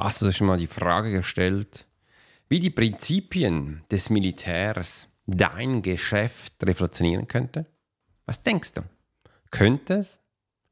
Hast 0.00 0.22
du 0.22 0.26
dir 0.26 0.32
schon 0.32 0.46
mal 0.46 0.58
die 0.58 0.68
Frage 0.68 1.10
gestellt, 1.10 1.84
wie 2.48 2.60
die 2.60 2.70
Prinzipien 2.70 3.82
des 3.90 4.10
Militärs 4.10 5.08
dein 5.26 5.82
Geschäft 5.82 6.54
revolutionieren 6.62 7.26
könnte? 7.26 7.66
Was 8.24 8.44
denkst 8.44 8.74
du? 8.74 8.82
Könnte 9.50 9.94
es? 9.94 10.20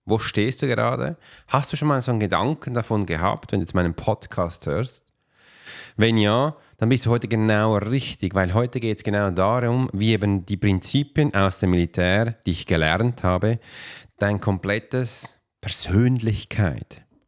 Wo 0.04 0.20
stehst 0.20 0.62
du 0.62 0.68
gerade? 0.68 1.16
Hast 1.48 1.72
du 1.72 1.76
schon 1.76 1.88
mal 1.88 2.00
so 2.02 2.12
einen 2.12 2.20
Gedanken 2.20 2.72
davon 2.72 3.04
gehabt, 3.04 3.50
wenn 3.50 3.58
du 3.58 3.64
jetzt 3.64 3.74
meinen 3.74 3.94
Podcast 3.94 4.64
hörst? 4.66 5.12
Wenn 5.96 6.18
ja, 6.18 6.54
dann 6.76 6.88
bist 6.88 7.06
du 7.06 7.10
heute 7.10 7.26
genau 7.26 7.76
richtig, 7.78 8.32
weil 8.36 8.54
heute 8.54 8.78
geht 8.78 8.98
es 8.98 9.02
genau 9.02 9.32
darum, 9.32 9.90
wie 9.92 10.12
eben 10.12 10.46
die 10.46 10.56
Prinzipien 10.56 11.34
aus 11.34 11.58
dem 11.58 11.70
Militär, 11.70 12.36
die 12.46 12.52
ich 12.52 12.64
gelernt 12.64 13.24
habe, 13.24 13.58
dein 14.18 14.40
komplettes 14.40 15.40
Persönlichkeit 15.60 17.05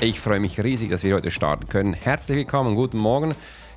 Ich 0.00 0.20
freue 0.20 0.40
mich 0.40 0.62
riesig, 0.62 0.90
dass 0.90 1.02
wir 1.02 1.14
heute 1.14 1.30
starten 1.30 1.68
können. 1.68 1.94
Herzlich 1.94 2.36
willkommen, 2.36 2.74
guten 2.74 2.98
Morgen. 2.98 3.34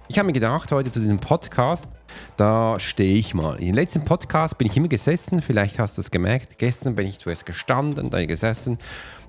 Ich 0.09 0.17
habe 0.17 0.25
mir 0.25 0.33
gedacht, 0.33 0.71
heute 0.71 0.91
zu 0.91 0.99
diesem 0.99 1.19
Podcast, 1.19 1.87
da 2.35 2.79
stehe 2.79 3.17
ich 3.17 3.33
mal. 3.33 3.55
In 3.59 3.67
den 3.67 3.75
letzten 3.75 4.03
Podcast 4.03 4.57
bin 4.57 4.67
ich 4.67 4.75
immer 4.75 4.87
gesessen, 4.87 5.41
vielleicht 5.41 5.79
hast 5.79 5.97
du 5.97 6.01
es 6.01 6.11
gemerkt. 6.11 6.57
Gestern 6.57 6.95
bin 6.95 7.07
ich 7.07 7.19
zuerst 7.19 7.45
gestanden, 7.45 8.09
dann 8.09 8.27
gesessen. 8.27 8.77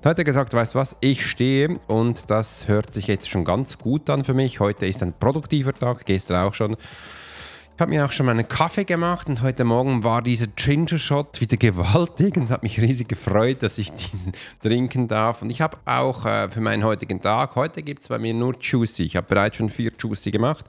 Da 0.01 0.09
hat 0.09 0.17
er 0.17 0.23
gesagt, 0.23 0.53
weißt 0.53 0.75
du 0.75 0.79
was, 0.79 0.95
ich 0.99 1.25
stehe 1.25 1.77
und 1.87 2.29
das 2.29 2.67
hört 2.67 2.91
sich 2.93 3.07
jetzt 3.07 3.29
schon 3.29 3.45
ganz 3.45 3.77
gut 3.77 4.09
an 4.09 4.23
für 4.23 4.33
mich. 4.33 4.59
Heute 4.59 4.85
ist 4.85 5.03
ein 5.03 5.13
produktiver 5.13 5.73
Tag, 5.73 6.05
gestern 6.05 6.43
auch 6.43 6.53
schon. 6.53 6.75
Ich 7.79 7.81
habe 7.81 7.93
mir 7.93 8.03
auch 8.03 8.11
schon 8.11 8.25
mal 8.25 8.33
einen 8.33 8.45
Kaffee 8.45 8.83
gemacht 8.83 9.29
und 9.29 9.41
heute 9.41 9.63
Morgen 9.63 10.03
war 10.03 10.21
dieser 10.21 10.47
Ginger 10.47 10.97
Shot 10.97 11.39
wieder 11.39 11.55
gewaltig 11.55 12.35
und 12.35 12.49
hat 12.49 12.61
mich 12.61 12.81
riesig 12.81 13.07
gefreut, 13.07 13.63
dass 13.63 13.77
ich 13.77 13.89
diesen 13.93 14.33
trinken 14.61 15.07
darf. 15.07 15.41
Und 15.41 15.49
ich 15.49 15.61
habe 15.61 15.77
auch 15.85 16.25
äh, 16.25 16.49
für 16.49 16.59
meinen 16.59 16.83
heutigen 16.83 17.21
Tag, 17.21 17.55
heute 17.55 17.81
gibt 17.81 18.01
es 18.01 18.09
bei 18.09 18.19
mir 18.19 18.33
nur 18.33 18.57
Juicy. 18.59 19.03
Ich 19.03 19.15
habe 19.15 19.27
bereits 19.27 19.55
schon 19.55 19.69
vier 19.69 19.93
Juicy 19.97 20.29
gemacht. 20.29 20.65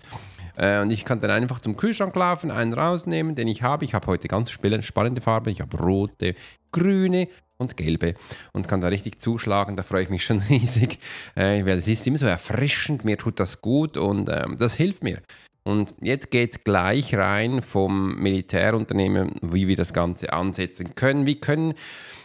Äh, 0.57 0.83
und 0.83 0.93
ich 0.93 1.05
kann 1.05 1.19
dann 1.19 1.33
einfach 1.33 1.59
zum 1.59 1.77
Kühlschrank 1.77 2.15
laufen, 2.15 2.53
einen 2.53 2.75
rausnehmen, 2.75 3.35
den 3.35 3.49
ich 3.49 3.65
habe. 3.65 3.85
Ich 3.85 3.93
habe 3.93 4.07
heute 4.07 4.29
ganz 4.29 4.53
spannende 4.53 5.21
Farben. 5.21 5.49
Ich 5.49 5.61
habe 5.63 5.77
rote, 5.79 6.37
grüne 6.71 7.27
und 7.59 7.77
gelbe 7.77 8.15
und 8.53 8.69
kann 8.69 8.81
da 8.81 8.87
richtig 8.87 9.19
zuschlagen. 9.19 9.75
Da 9.75 9.83
freue 9.83 10.05
ich 10.05 10.11
mich 10.11 10.25
schon 10.25 10.39
riesig, 10.49 11.01
äh, 11.35 11.67
weil 11.67 11.79
es 11.79 11.89
ist 11.89 12.07
immer 12.07 12.19
so 12.19 12.27
erfrischend. 12.27 13.05
Mir 13.05 13.19
tut 13.19 13.41
das 13.41 13.61
gut 13.61 13.97
und 13.97 14.29
ähm, 14.29 14.59
das 14.61 14.75
hilft 14.75 15.03
mir. 15.03 15.21
Und 15.63 15.95
jetzt 16.01 16.31
geht 16.31 16.53
es 16.53 16.65
gleich 16.65 17.15
rein 17.15 17.61
vom 17.63 18.17
Militärunternehmen, 18.17 19.33
wie 19.43 19.69
wir 19.69 19.77
das 19.77 19.93
Ganze 19.93 20.33
ansetzen 20.33 20.95
können. 20.95 21.27
Wie 21.27 21.41
können 21.41 21.75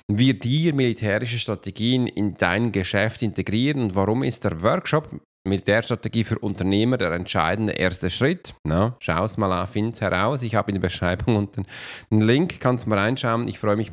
wir 0.08 0.38
dir 0.40 0.74
militärische 0.74 1.40
Strategien 1.40 2.08
in 2.08 2.36
dein 2.36 2.72
Geschäft 2.72 3.22
integrieren 3.22 3.82
und 3.82 3.96
warum 3.96 4.24
ist 4.24 4.44
der 4.44 4.62
Workshop 4.62 5.10
Militärstrategie 5.48 6.24
für 6.24 6.40
Unternehmer 6.40 6.98
der 6.98 7.12
entscheidende 7.12 7.74
erste 7.74 8.10
Schritt? 8.10 8.56
Schau 9.00 9.26
es 9.26 9.38
mal 9.38 9.52
an, 9.52 9.68
find 9.68 9.94
es 9.96 10.02
heraus. 10.02 10.42
Ich 10.42 10.56
habe 10.56 10.72
in 10.72 10.76
der 10.76 10.88
Beschreibung 10.88 11.36
unten 11.36 11.66
einen 12.10 12.22
Link, 12.22 12.60
kannst 12.60 12.88
mal 12.88 12.98
reinschauen. 12.98 13.48
Ich 13.48 13.60
freue 13.60 13.76
mich, 13.76 13.92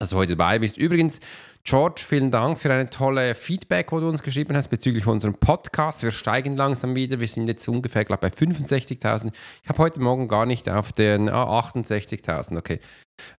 dass 0.00 0.10
du 0.10 0.16
heute 0.16 0.34
dabei 0.34 0.58
bist. 0.58 0.78
Übrigens, 0.78 1.20
George, 1.62 2.02
vielen 2.08 2.30
Dank 2.30 2.58
für 2.58 2.72
eine 2.72 2.88
tolle 2.88 3.34
Feedback, 3.34 3.92
wo 3.92 4.00
du 4.00 4.08
uns 4.08 4.22
geschrieben 4.22 4.56
hast 4.56 4.68
bezüglich 4.68 5.06
unserem 5.06 5.34
Podcast. 5.34 6.02
Wir 6.02 6.10
steigen 6.10 6.56
langsam 6.56 6.94
wieder. 6.94 7.20
Wir 7.20 7.28
sind 7.28 7.48
jetzt 7.48 7.68
ungefähr, 7.68 8.06
glaube 8.06 8.26
ich, 8.26 8.32
bei 8.32 8.46
65.000. 8.46 9.30
Ich 9.62 9.68
habe 9.68 9.78
heute 9.78 10.00
Morgen 10.00 10.26
gar 10.26 10.46
nicht 10.46 10.70
auf 10.70 10.94
den 10.94 11.28
ah, 11.28 11.60
68.000. 11.60 12.56
Okay, 12.56 12.80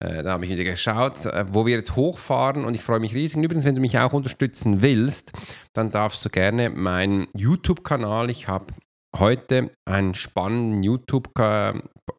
äh, 0.00 0.22
da 0.22 0.32
habe 0.32 0.44
ich 0.44 0.50
wieder 0.50 0.64
geschaut, 0.64 1.24
äh, 1.24 1.46
wo 1.48 1.64
wir 1.64 1.76
jetzt 1.76 1.96
hochfahren 1.96 2.66
und 2.66 2.74
ich 2.74 2.82
freue 2.82 3.00
mich 3.00 3.14
riesig. 3.14 3.42
Übrigens, 3.42 3.64
wenn 3.64 3.74
du 3.74 3.80
mich 3.80 3.98
auch 3.98 4.12
unterstützen 4.12 4.82
willst, 4.82 5.32
dann 5.72 5.90
darfst 5.90 6.22
du 6.26 6.28
gerne 6.28 6.68
meinen 6.68 7.28
YouTube-Kanal. 7.34 8.28
Ich 8.28 8.48
habe 8.48 8.74
heute 9.16 9.70
einen 9.86 10.14
spannenden 10.14 10.82
YouTube 10.82 11.30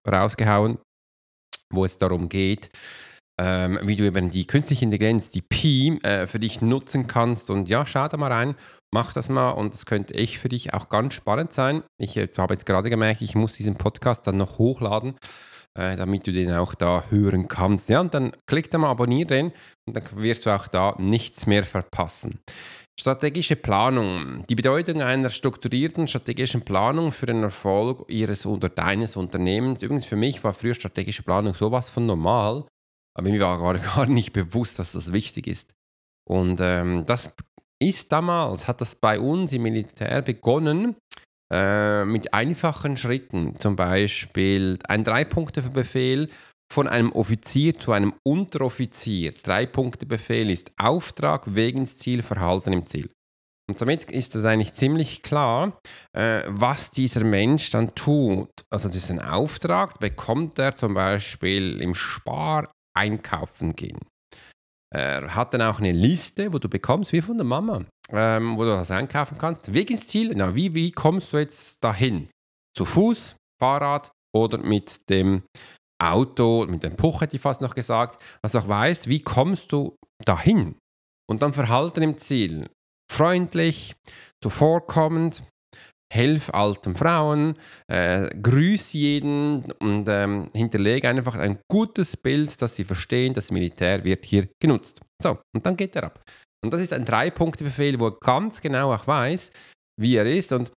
rausgehauen, 0.09 0.79
wo 1.71 1.85
es 1.85 1.99
darum 1.99 2.27
geht, 2.27 2.71
ähm, 3.39 3.79
wie 3.83 3.95
du 3.95 4.03
eben 4.03 4.29
die 4.29 4.45
künstliche 4.45 4.85
Intelligenz, 4.85 5.31
die 5.31 5.41
Pi, 5.41 5.99
äh, 6.03 6.27
für 6.27 6.39
dich 6.39 6.61
nutzen 6.61 7.07
kannst. 7.07 7.49
Und 7.49 7.69
ja, 7.69 7.85
schau 7.85 8.07
da 8.07 8.17
mal 8.17 8.31
rein, 8.31 8.55
mach 8.93 9.13
das 9.13 9.29
mal 9.29 9.51
und 9.51 9.73
das 9.73 9.85
könnte 9.85 10.13
echt 10.13 10.37
für 10.37 10.49
dich 10.49 10.73
auch 10.73 10.89
ganz 10.89 11.13
spannend 11.13 11.53
sein. 11.53 11.83
Ich 11.97 12.17
äh, 12.17 12.27
habe 12.37 12.53
jetzt 12.53 12.65
gerade 12.65 12.89
gemerkt, 12.89 13.21
ich 13.21 13.35
muss 13.35 13.53
diesen 13.53 13.75
Podcast 13.75 14.27
dann 14.27 14.37
noch 14.37 14.57
hochladen, 14.57 15.15
äh, 15.77 15.95
damit 15.95 16.27
du 16.27 16.31
den 16.31 16.51
auch 16.51 16.75
da 16.75 17.05
hören 17.09 17.47
kannst. 17.47 17.89
Ja, 17.89 18.01
und 18.01 18.13
dann 18.13 18.31
klick 18.47 18.69
da 18.69 18.77
mal, 18.77 18.89
abonniere 18.89 19.27
den 19.27 19.51
und 19.87 19.95
dann 19.95 20.03
wirst 20.15 20.45
du 20.45 20.51
auch 20.51 20.67
da 20.67 20.95
nichts 20.99 21.47
mehr 21.47 21.63
verpassen. 21.63 22.39
Strategische 22.99 23.55
Planung. 23.55 24.43
Die 24.47 24.53
Bedeutung 24.53 25.01
einer 25.01 25.31
strukturierten 25.31 26.07
strategischen 26.07 26.61
Planung 26.61 27.11
für 27.11 27.25
den 27.25 27.41
Erfolg 27.41 28.05
ihres 28.09 28.45
oder 28.45 28.69
deines 28.69 29.15
Unternehmens. 29.15 29.81
Übrigens 29.81 30.05
für 30.05 30.17
mich 30.17 30.43
war 30.43 30.53
früher 30.53 30.75
strategische 30.75 31.23
Planung 31.23 31.55
sowas 31.55 31.89
von 31.89 32.05
normal. 32.05 32.65
Aber 33.17 33.29
mir 33.29 33.39
war 33.39 33.59
gar, 33.59 33.77
gar 33.95 34.05
nicht 34.05 34.33
bewusst, 34.33 34.79
dass 34.79 34.93
das 34.93 35.13
wichtig 35.13 35.47
ist. 35.47 35.73
Und 36.27 36.59
ähm, 36.61 37.05
das 37.05 37.33
ist 37.81 38.11
damals, 38.11 38.67
hat 38.67 38.81
das 38.81 38.95
bei 38.95 39.19
uns 39.19 39.51
im 39.53 39.63
Militär 39.63 40.21
begonnen 40.21 40.95
äh, 41.51 42.05
mit 42.05 42.33
einfachen 42.33 42.95
Schritten. 42.95 43.55
Zum 43.59 43.75
Beispiel 43.75 44.77
ein 44.87 45.03
Drei-Punkte-Befehl 45.03 46.29
von 46.71 46.87
einem 46.87 47.11
Offizier 47.11 47.77
zu 47.77 47.91
einem 47.91 48.13
Unteroffizier. 48.23 49.33
Drei-Punkte-Befehl 49.43 50.49
ist 50.49 50.71
Auftrag, 50.77 51.53
Wegensziel, 51.53 52.23
Verhalten 52.23 52.71
im 52.71 52.87
Ziel. 52.87 53.09
Und 53.69 53.79
damit 53.81 54.11
ist 54.11 54.35
das 54.35 54.45
eigentlich 54.45 54.73
ziemlich 54.73 55.21
klar, 55.21 55.79
äh, 56.13 56.43
was 56.47 56.91
dieser 56.91 57.23
Mensch 57.23 57.71
dann 57.71 57.93
tut. 57.95 58.49
Also 58.69 58.87
das 58.87 58.97
ist 58.97 59.11
ein 59.11 59.21
Auftrag, 59.21 59.99
bekommt 59.99 60.59
er 60.59 60.75
zum 60.75 60.93
Beispiel 60.93 61.81
im 61.81 61.95
Spar 61.95 62.71
einkaufen 62.95 63.75
gehen. 63.75 63.99
Er 64.93 65.35
hat 65.35 65.53
dann 65.53 65.61
auch 65.61 65.79
eine 65.79 65.93
Liste, 65.93 66.51
wo 66.51 66.59
du 66.59 66.67
bekommst, 66.67 67.13
wie 67.13 67.21
von 67.21 67.37
der 67.37 67.45
Mama, 67.45 67.85
ähm, 68.09 68.57
wo 68.57 68.63
du 68.63 68.71
das 68.71 68.91
einkaufen 68.91 69.37
kannst. 69.37 69.73
Weg 69.73 69.89
ins 69.89 70.07
Ziel, 70.07 70.33
na, 70.35 70.53
wie, 70.53 70.73
wie 70.73 70.91
kommst 70.91 71.31
du 71.31 71.37
jetzt 71.37 71.81
dahin? 71.83 72.29
Zu 72.77 72.83
Fuß, 72.85 73.35
Fahrrad 73.61 74.11
oder 74.35 74.57
mit 74.57 75.09
dem 75.09 75.43
Auto, 76.01 76.65
mit 76.67 76.83
dem 76.83 76.95
Puch 76.95 77.21
hätte 77.21 77.35
ich 77.35 77.41
fast 77.41 77.61
noch 77.61 77.75
gesagt, 77.75 78.21
was 78.41 78.55
auch 78.55 78.67
weißt, 78.67 79.07
wie 79.07 79.21
kommst 79.21 79.71
du 79.71 79.95
dahin? 80.25 80.75
Und 81.29 81.41
dann 81.41 81.53
Verhalten 81.53 82.01
im 82.01 82.17
Ziel. 82.17 82.69
Freundlich, 83.09 83.95
zuvorkommend, 84.43 85.43
helf 86.11 86.53
alten 86.53 86.95
Frauen, 86.95 87.55
äh, 87.87 88.29
grüß 88.41 88.93
jeden 88.93 89.71
und 89.79 90.05
ähm, 90.09 90.49
hinterlege 90.53 91.07
einfach 91.07 91.37
ein 91.37 91.59
gutes 91.69 92.17
Bild, 92.17 92.61
dass 92.61 92.75
sie 92.75 92.83
verstehen, 92.83 93.33
das 93.33 93.51
Militär 93.51 94.03
wird 94.03 94.25
hier 94.25 94.49
genutzt. 94.61 94.99
So, 95.21 95.39
und 95.55 95.65
dann 95.65 95.77
geht 95.77 95.95
er 95.95 96.03
ab. 96.03 96.21
Und 96.63 96.73
das 96.73 96.81
ist 96.81 96.93
ein 96.93 97.05
Drei-Punkte-Befehl, 97.05 97.99
wo 97.99 98.07
er 98.07 98.17
ganz 98.19 98.59
genau 98.59 98.93
auch 98.93 99.07
weiß, 99.07 99.51
wie 99.99 100.15
er 100.15 100.25
ist. 100.25 100.51
Und 100.51 100.71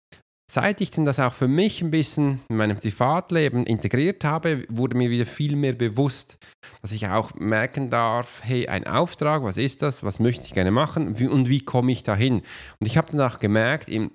seit 0.52 0.82
ich 0.82 0.92
denn 0.92 1.04
das 1.04 1.20
auch 1.20 1.34
für 1.34 1.48
mich 1.48 1.82
ein 1.82 1.90
bisschen 1.90 2.42
in 2.50 2.58
meinem 2.58 2.78
Privatleben 2.78 3.66
integriert 3.66 4.24
habe, 4.24 4.66
wurde 4.70 4.96
mir 4.96 5.10
wieder 5.10 5.26
viel 5.26 5.56
mehr 5.56 5.74
bewusst, 5.74 6.38
dass 6.84 6.92
ich 6.92 7.08
auch 7.08 7.34
merken 7.34 7.90
darf, 7.90 8.42
hey, 8.44 8.68
ein 8.68 8.86
Auftrag, 8.86 9.44
was 9.44 9.58
ist 9.58 9.82
das, 9.82 10.04
was 10.04 10.20
möchte 10.20 10.46
ich 10.46 10.54
gerne 10.54 10.72
machen 10.72 11.08
und 11.08 11.50
wie 11.50 11.62
komme 11.62 11.92
ich 11.92 12.04
dahin? 12.04 12.44
Und 12.80 12.86
ich 12.86 12.98
habe 12.98 13.12
dann 13.12 13.22
auch 13.22 13.40
gemerkt, 13.40 13.90
im 13.90 14.12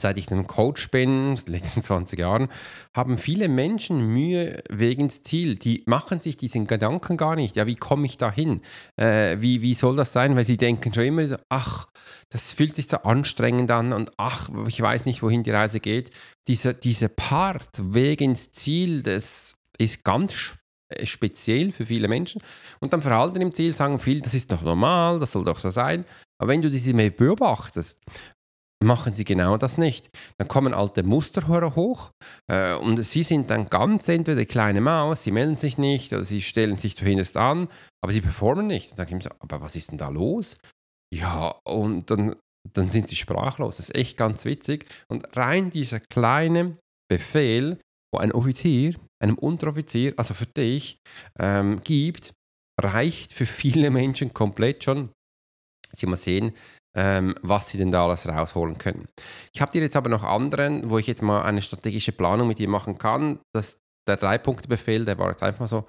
seit 0.00 0.18
ich 0.18 0.30
ein 0.30 0.46
Coach 0.46 0.90
bin, 0.90 1.30
in 1.36 1.44
den 1.44 1.52
letzten 1.52 1.82
20 1.82 2.18
Jahren, 2.18 2.48
haben 2.96 3.18
viele 3.18 3.48
Menschen 3.48 4.12
Mühe 4.12 4.62
wegen 4.68 5.08
des 5.08 5.22
Ziel. 5.22 5.56
Die 5.56 5.82
machen 5.86 6.20
sich 6.20 6.36
diesen 6.36 6.66
Gedanken 6.66 7.16
gar 7.16 7.36
nicht. 7.36 7.56
Ja, 7.56 7.66
wie 7.66 7.76
komme 7.76 8.06
ich 8.06 8.16
da 8.16 8.30
hin? 8.30 8.60
Äh, 8.96 9.36
wie, 9.40 9.62
wie 9.62 9.74
soll 9.74 9.96
das 9.96 10.12
sein? 10.12 10.36
Weil 10.36 10.44
sie 10.44 10.56
denken 10.56 10.92
schon 10.92 11.04
immer, 11.04 11.38
ach, 11.48 11.86
das 12.30 12.52
fühlt 12.52 12.76
sich 12.76 12.88
so 12.88 12.98
anstrengend 12.98 13.70
an 13.70 13.92
und 13.92 14.12
ach, 14.16 14.48
ich 14.66 14.80
weiß 14.80 15.04
nicht, 15.04 15.22
wohin 15.22 15.42
die 15.42 15.50
Reise 15.50 15.80
geht. 15.80 16.10
Dieser, 16.48 16.74
dieser 16.74 17.08
Part 17.08 17.70
wegen 17.80 18.34
des 18.34 18.50
Ziel, 18.50 19.02
das 19.02 19.56
ist 19.78 20.04
ganz 20.04 20.54
äh, 20.90 21.06
speziell 21.06 21.72
für 21.72 21.86
viele 21.86 22.08
Menschen. 22.08 22.42
Und 22.80 22.92
dann 22.92 23.02
Verhalten 23.02 23.40
im 23.40 23.52
Ziel 23.52 23.72
sagen 23.72 23.98
viele, 23.98 24.20
das 24.20 24.34
ist 24.34 24.52
doch 24.52 24.62
normal, 24.62 25.18
das 25.18 25.32
soll 25.32 25.44
doch 25.44 25.58
so 25.58 25.70
sein. 25.70 26.04
Aber 26.38 26.48
wenn 26.48 26.62
du 26.62 26.70
diese 26.70 26.94
mehr 26.94 27.10
beobachtest, 27.10 28.02
machen 28.82 29.12
sie 29.12 29.24
genau 29.24 29.56
das 29.56 29.78
nicht. 29.78 30.08
Dann 30.38 30.48
kommen 30.48 30.74
alte 30.74 31.02
Muster 31.02 31.46
hoch 31.48 32.10
äh, 32.50 32.74
und 32.74 33.04
sie 33.04 33.22
sind 33.22 33.50
dann 33.50 33.68
ganz 33.68 34.08
entweder 34.08 34.44
kleine 34.44 34.80
Maus, 34.80 35.22
sie 35.22 35.32
melden 35.32 35.56
sich 35.56 35.78
nicht 35.78 36.12
oder 36.12 36.24
sie 36.24 36.42
stellen 36.42 36.76
sich 36.76 36.96
zuhinterst 36.96 37.36
an, 37.36 37.68
aber 38.02 38.12
sie 38.12 38.20
performen 38.20 38.66
nicht. 38.66 38.90
Dann 38.90 38.96
sage 38.96 39.08
ich 39.10 39.14
mir 39.16 39.22
so, 39.22 39.30
aber 39.40 39.60
was 39.60 39.76
ist 39.76 39.90
denn 39.90 39.98
da 39.98 40.08
los? 40.08 40.56
Ja, 41.12 41.50
und 41.64 42.10
dann, 42.10 42.36
dann 42.72 42.90
sind 42.90 43.08
sie 43.08 43.16
sprachlos. 43.16 43.76
Das 43.76 43.90
ist 43.90 43.94
echt 43.96 44.16
ganz 44.16 44.44
witzig. 44.44 44.86
Und 45.08 45.36
rein 45.36 45.70
dieser 45.70 46.00
kleine 46.00 46.76
Befehl, 47.10 47.78
wo 48.14 48.20
ein 48.20 48.32
Offizier 48.32 48.94
einem 49.22 49.36
Unteroffizier, 49.36 50.14
also 50.16 50.34
für 50.34 50.46
dich, 50.46 50.96
ähm, 51.38 51.82
gibt, 51.84 52.32
reicht 52.80 53.32
für 53.32 53.46
viele 53.46 53.90
Menschen 53.90 54.32
komplett 54.32 54.84
schon. 54.84 55.10
Sie 55.92 56.06
mal 56.06 56.16
sehen, 56.16 56.52
ähm, 56.96 57.34
was 57.42 57.68
sie 57.68 57.78
denn 57.78 57.90
da 57.90 58.04
alles 58.04 58.28
rausholen 58.28 58.78
können. 58.78 59.08
Ich 59.52 59.60
habe 59.60 59.72
dir 59.72 59.82
jetzt 59.82 59.96
aber 59.96 60.08
noch 60.08 60.24
anderen, 60.24 60.90
wo 60.90 60.98
ich 60.98 61.06
jetzt 61.06 61.22
mal 61.22 61.42
eine 61.42 61.62
strategische 61.62 62.12
Planung 62.12 62.48
mit 62.48 62.58
dir 62.58 62.68
machen 62.68 62.98
kann. 62.98 63.40
Das, 63.54 63.78
der 64.08 64.16
Drei-Punkte-Befehl, 64.16 65.04
der 65.04 65.18
war 65.18 65.30
jetzt 65.30 65.42
einfach 65.42 65.60
mal 65.60 65.66
so 65.68 65.86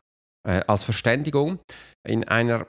äh, 0.47 0.61
als 0.67 0.83
Verständigung. 0.83 1.59
In 2.07 2.27
einer 2.27 2.67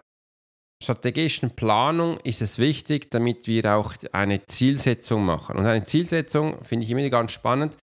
strategischen 0.83 1.55
Planung 1.55 2.19
ist 2.25 2.43
es 2.43 2.59
wichtig, 2.59 3.11
damit 3.11 3.47
wir 3.47 3.77
auch 3.77 3.95
eine 4.13 4.45
Zielsetzung 4.47 5.25
machen. 5.25 5.57
Und 5.57 5.67
eine 5.67 5.85
Zielsetzung 5.85 6.63
finde 6.65 6.85
ich 6.85 6.91
immer 6.91 7.09
ganz 7.09 7.33
spannend. 7.33 7.77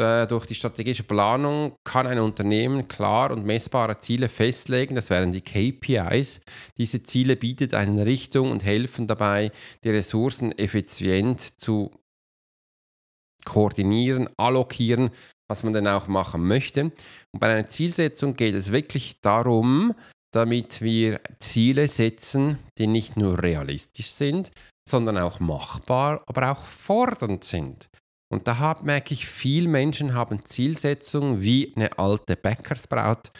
Äh, 0.00 0.26
durch 0.26 0.46
die 0.46 0.54
strategische 0.54 1.02
Planung 1.02 1.76
kann 1.84 2.06
ein 2.06 2.18
Unternehmen 2.18 2.88
klar 2.88 3.30
und 3.30 3.44
messbare 3.44 3.98
Ziele 3.98 4.28
festlegen. 4.28 4.94
Das 4.94 5.10
wären 5.10 5.32
die 5.32 5.42
KPIs. 5.42 6.40
Diese 6.78 7.02
Ziele 7.02 7.36
bieten 7.36 7.74
eine 7.74 8.06
Richtung 8.06 8.50
und 8.50 8.64
helfen 8.64 9.06
dabei, 9.06 9.52
die 9.84 9.90
Ressourcen 9.90 10.56
effizient 10.56 11.60
zu 11.60 11.90
koordinieren, 13.44 14.28
allokieren, 14.38 15.10
was 15.48 15.62
man 15.62 15.74
denn 15.74 15.88
auch 15.88 16.06
machen 16.06 16.46
möchte. 16.46 16.84
Und 16.84 17.40
bei 17.40 17.52
einer 17.52 17.68
Zielsetzung 17.68 18.34
geht 18.34 18.54
es 18.54 18.72
wirklich 18.72 19.20
darum, 19.20 19.94
damit 20.32 20.80
wir 20.80 21.20
Ziele 21.38 21.88
setzen, 21.88 22.58
die 22.78 22.86
nicht 22.86 23.18
nur 23.18 23.42
realistisch 23.42 24.10
sind, 24.10 24.50
sondern 24.88 25.18
auch 25.18 25.40
machbar, 25.40 26.22
aber 26.26 26.52
auch 26.52 26.64
fordernd 26.64 27.44
sind. 27.44 27.90
Und 28.32 28.48
da 28.48 28.80
merke 28.82 29.12
ich, 29.12 29.26
viele 29.26 29.68
Menschen 29.68 30.14
haben 30.14 30.42
Zielsetzungen 30.44 31.42
wie 31.42 31.74
eine 31.76 31.98
alte 31.98 32.34
Bäckersbraut, 32.34 33.30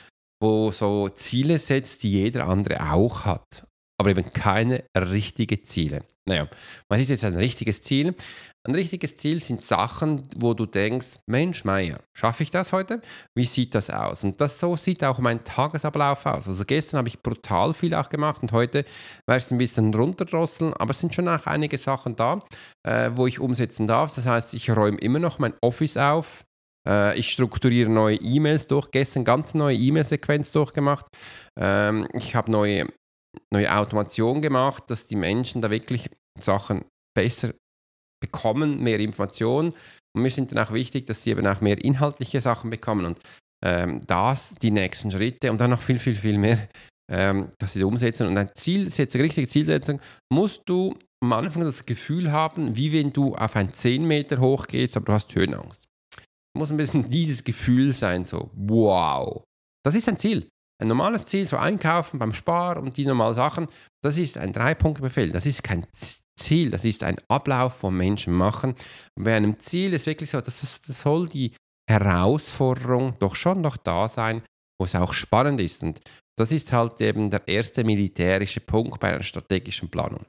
wo 0.43 0.71
so 0.71 1.09
Ziele 1.09 1.59
setzt, 1.59 2.03
die 2.03 2.12
jeder 2.12 2.47
andere 2.47 2.93
auch 2.93 3.25
hat, 3.25 3.67
aber 3.99 4.11
eben 4.11 4.31
keine 4.35 4.85
richtigen 4.94 5.65
Ziele. 5.65 6.05
Naja, 6.29 6.47
was 6.91 7.00
ist 7.00 7.09
jetzt 7.09 7.25
ein 7.25 7.37
richtiges 7.37 7.81
Ziel? 7.81 8.15
Ein 8.64 8.76
richtiges 8.76 9.17
Ziel 9.17 9.43
sind 9.43 9.61
Sachen, 9.61 10.29
wo 10.37 10.55
du 10.55 10.67
denkst, 10.67 11.19
Mensch, 11.29 11.64
Meier, 11.64 11.99
schaffe 12.17 12.44
ich 12.44 12.53
das 12.53 12.73
heute? 12.73 13.03
Wie 13.37 13.44
sieht 13.44 13.75
das 13.75 13.91
aus? 13.91 14.23
Und 14.23 14.41
das 14.41 14.61
so 14.61 14.76
sieht 14.76 15.03
auch 15.03 15.19
mein 15.19 15.43
Tagesablauf 15.43 16.25
aus. 16.26 16.47
Also 16.47 16.64
gestern 16.64 16.99
habe 16.99 17.09
ich 17.09 17.20
brutal 17.23 17.75
viel 17.75 17.93
auch 17.94 18.09
gemacht 18.09 18.41
und 18.41 18.53
heute 18.53 18.85
werde 19.26 19.38
ich 19.38 19.44
es 19.44 19.50
ein 19.50 19.59
bisschen 19.59 19.93
runterdrosseln, 19.93 20.75
aber 20.75 20.93
es 20.93 21.00
sind 21.00 21.12
schon 21.12 21.29
auch 21.29 21.47
einige 21.47 21.76
Sachen 21.76 22.14
da, 22.14 22.38
äh, 22.87 23.11
wo 23.14 23.26
ich 23.26 23.41
umsetzen 23.41 23.88
darf. 23.88 24.14
Das 24.14 24.26
heißt, 24.26 24.55
ich 24.55 24.70
räume 24.70 24.99
immer 24.99 25.19
noch 25.19 25.41
mein 25.41 25.55
Office 25.61 25.97
auf, 25.97 26.44
äh, 26.87 27.19
ich 27.19 27.32
strukturiere 27.32 27.91
neue 27.91 28.17
E-Mails 28.17 28.69
durch. 28.69 28.91
Gestern 28.93 29.25
ganz 29.25 29.55
neue 29.55 29.76
E-Mail-Sequenz 29.76 30.53
durchgemacht. 30.53 31.06
Ähm, 31.59 32.06
ich 32.12 32.35
habe 32.35 32.50
neue, 32.50 32.87
neue 33.53 33.75
Automation 33.75 34.41
gemacht, 34.41 34.85
dass 34.88 35.06
die 35.06 35.17
Menschen 35.17 35.62
da 35.62 35.70
wirklich 35.70 36.11
Sachen 36.38 36.85
besser 37.14 37.53
bekommen 38.23 38.83
mehr 38.83 38.99
Informationen 39.01 39.75
und 40.15 40.23
mir 40.23 40.31
sind 40.31 40.53
dann 40.53 40.65
auch 40.65 40.73
wichtig, 40.73 41.07
dass 41.07 41.23
sie 41.23 41.31
eben 41.31 41.47
auch 41.47 41.61
mehr 41.61 41.83
inhaltliche 41.83 42.41
Sachen 42.41 42.71
bekommen 42.71 43.05
und 43.05 43.21
ähm, 43.65 44.03
das 44.07 44.55
die 44.61 44.71
nächsten 44.71 45.11
Schritte 45.11 45.51
und 45.51 45.61
dann 45.61 45.71
noch 45.71 45.81
viel, 45.81 45.99
viel, 45.99 46.15
viel 46.15 46.39
mehr, 46.39 46.69
ähm, 47.11 47.53
dass 47.59 47.75
sie 47.75 47.85
umsetzen. 47.85 48.27
Und 48.27 48.37
ein 48.37 48.51
Zielsetzung, 48.55 49.21
richtige 49.21 49.49
Zielsetzung, 49.49 50.01
musst 50.33 50.63
du 50.67 50.97
am 51.23 51.33
Anfang 51.33 51.63
das 51.63 51.87
Gefühl 51.87 52.33
haben, 52.33 52.77
wie 52.77 52.93
wenn 52.93 53.13
du 53.13 53.35
auf 53.35 53.57
ein 53.57 53.73
10 53.73 54.07
Meter 54.07 54.41
hoch 54.41 54.67
gehst, 54.67 54.97
aber 54.97 55.07
du 55.07 55.13
hast 55.13 55.35
Höhenangst. 55.35 55.85
Muss 56.57 56.71
ein 56.71 56.77
bisschen 56.77 57.09
dieses 57.09 57.45
Gefühl 57.45 57.93
sein, 57.93 58.25
so, 58.25 58.51
wow. 58.55 59.43
Das 59.85 59.95
ist 59.95 60.09
ein 60.09 60.19
Ziel. 60.19 60.49
Ein 60.81 60.89
normales 60.89 61.27
Ziel, 61.27 61.47
so 61.47 61.57
einkaufen 61.57 62.19
beim 62.19 62.35
Spar 62.35 62.77
und 62.77 62.97
die 62.97 63.07
normalen 63.07 63.35
Sachen, 63.35 63.69
das 64.03 64.19
ist 64.19 64.37
ein 64.37 64.53
Drei-Punkte-Befehl. 64.53 65.31
Das 65.31 65.47
ist 65.47 65.63
kein 65.63 65.87
Ziel, 66.38 66.70
das 66.70 66.84
ist 66.84 67.02
ein 67.02 67.19
Ablauf, 67.29 67.82
wo 67.82 67.90
Menschen 67.90 68.32
machen. 68.32 68.75
Und 69.17 69.25
bei 69.25 69.37
einem 69.37 69.58
Ziel 69.58 69.93
ist 69.93 70.06
wirklich 70.06 70.31
so, 70.31 70.40
das, 70.40 70.62
ist, 70.62 70.88
das 70.88 71.02
soll 71.02 71.29
die 71.29 71.52
Herausforderung 71.88 73.17
doch 73.19 73.34
schon 73.34 73.61
noch 73.61 73.76
da 73.76 74.08
sein, 74.08 74.43
wo 74.79 74.84
es 74.84 74.94
auch 74.94 75.12
spannend 75.12 75.61
ist. 75.61 75.82
Und 75.82 76.00
das 76.38 76.52
ist 76.52 76.73
halt 76.73 77.00
eben 77.00 77.31
der 77.31 77.46
erste 77.46 77.84
militärische 77.84 78.61
Punkt 78.61 79.00
bei 79.00 79.12
einer 79.12 79.23
strategischen 79.23 79.90
Planung. 79.90 80.25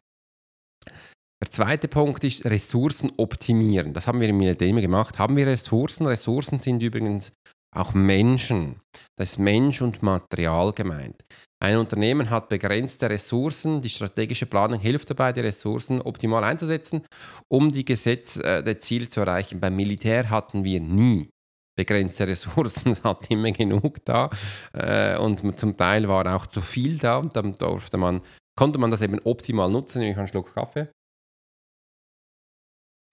Der 1.42 1.52
zweite 1.52 1.88
Punkt 1.88 2.24
ist 2.24 2.46
Ressourcen 2.46 3.12
optimieren. 3.18 3.94
Das 3.94 4.08
haben 4.08 4.22
wir 4.22 4.30
im 4.30 4.38
Militär 4.38 4.72
gemacht. 4.74 5.20
Haben 5.20 5.36
wir 5.36 5.48
Ressourcen? 5.48 6.06
Ressourcen 6.06 6.60
sind 6.60 6.82
übrigens 6.82 7.34
auch 7.76 7.94
Menschen. 7.94 8.80
Das 9.18 9.32
ist 9.32 9.40
Mensch 9.40 9.82
und 9.82 10.02
Material 10.02 10.72
gemeint. 10.74 11.24
Ein 11.64 11.78
Unternehmen 11.78 12.30
hat 12.30 12.50
begrenzte 12.50 13.10
Ressourcen. 13.10 13.82
Die 13.82 13.90
strategische 13.90 14.46
Planung 14.46 14.82
hilft 14.82 15.10
dabei, 15.10 15.32
die 15.32 15.40
Ressourcen 15.40 16.02
optimal 16.02 16.44
einzusetzen, 16.44 17.04
um 17.48 17.72
die 17.72 17.86
gesetzten 17.86 18.42
äh, 18.44 18.78
Ziele 18.80 19.08
zu 19.08 19.22
erreichen. 19.22 19.62
Beim 19.62 19.74
Militär 19.74 20.30
hatten 20.30 20.66
wir 20.66 20.82
nie 20.82 21.30
begrenzte 21.78 22.28
Ressourcen, 22.28 22.92
es 22.92 23.06
hat 23.06 23.32
immer 23.32 23.54
genug 23.54 24.04
da 24.04 24.30
äh, 24.74 25.18
und 25.18 25.58
zum 25.58 25.78
Teil 25.78 26.10
war 26.10 26.36
auch 26.36 26.48
zu 26.48 26.60
viel 26.60 26.98
da 26.98 27.18
und 27.18 27.34
dann 27.38 27.58
durfte 27.58 27.98
man, 27.98 28.22
konnte 28.58 28.78
man 28.78 28.92
das 28.92 29.02
eben 29.02 29.20
optimal 29.24 29.72
nutzen, 29.72 30.00
nämlich 30.00 30.18
einen 30.18 30.28
Schluck 30.28 30.54
Kaffee. 30.54 30.90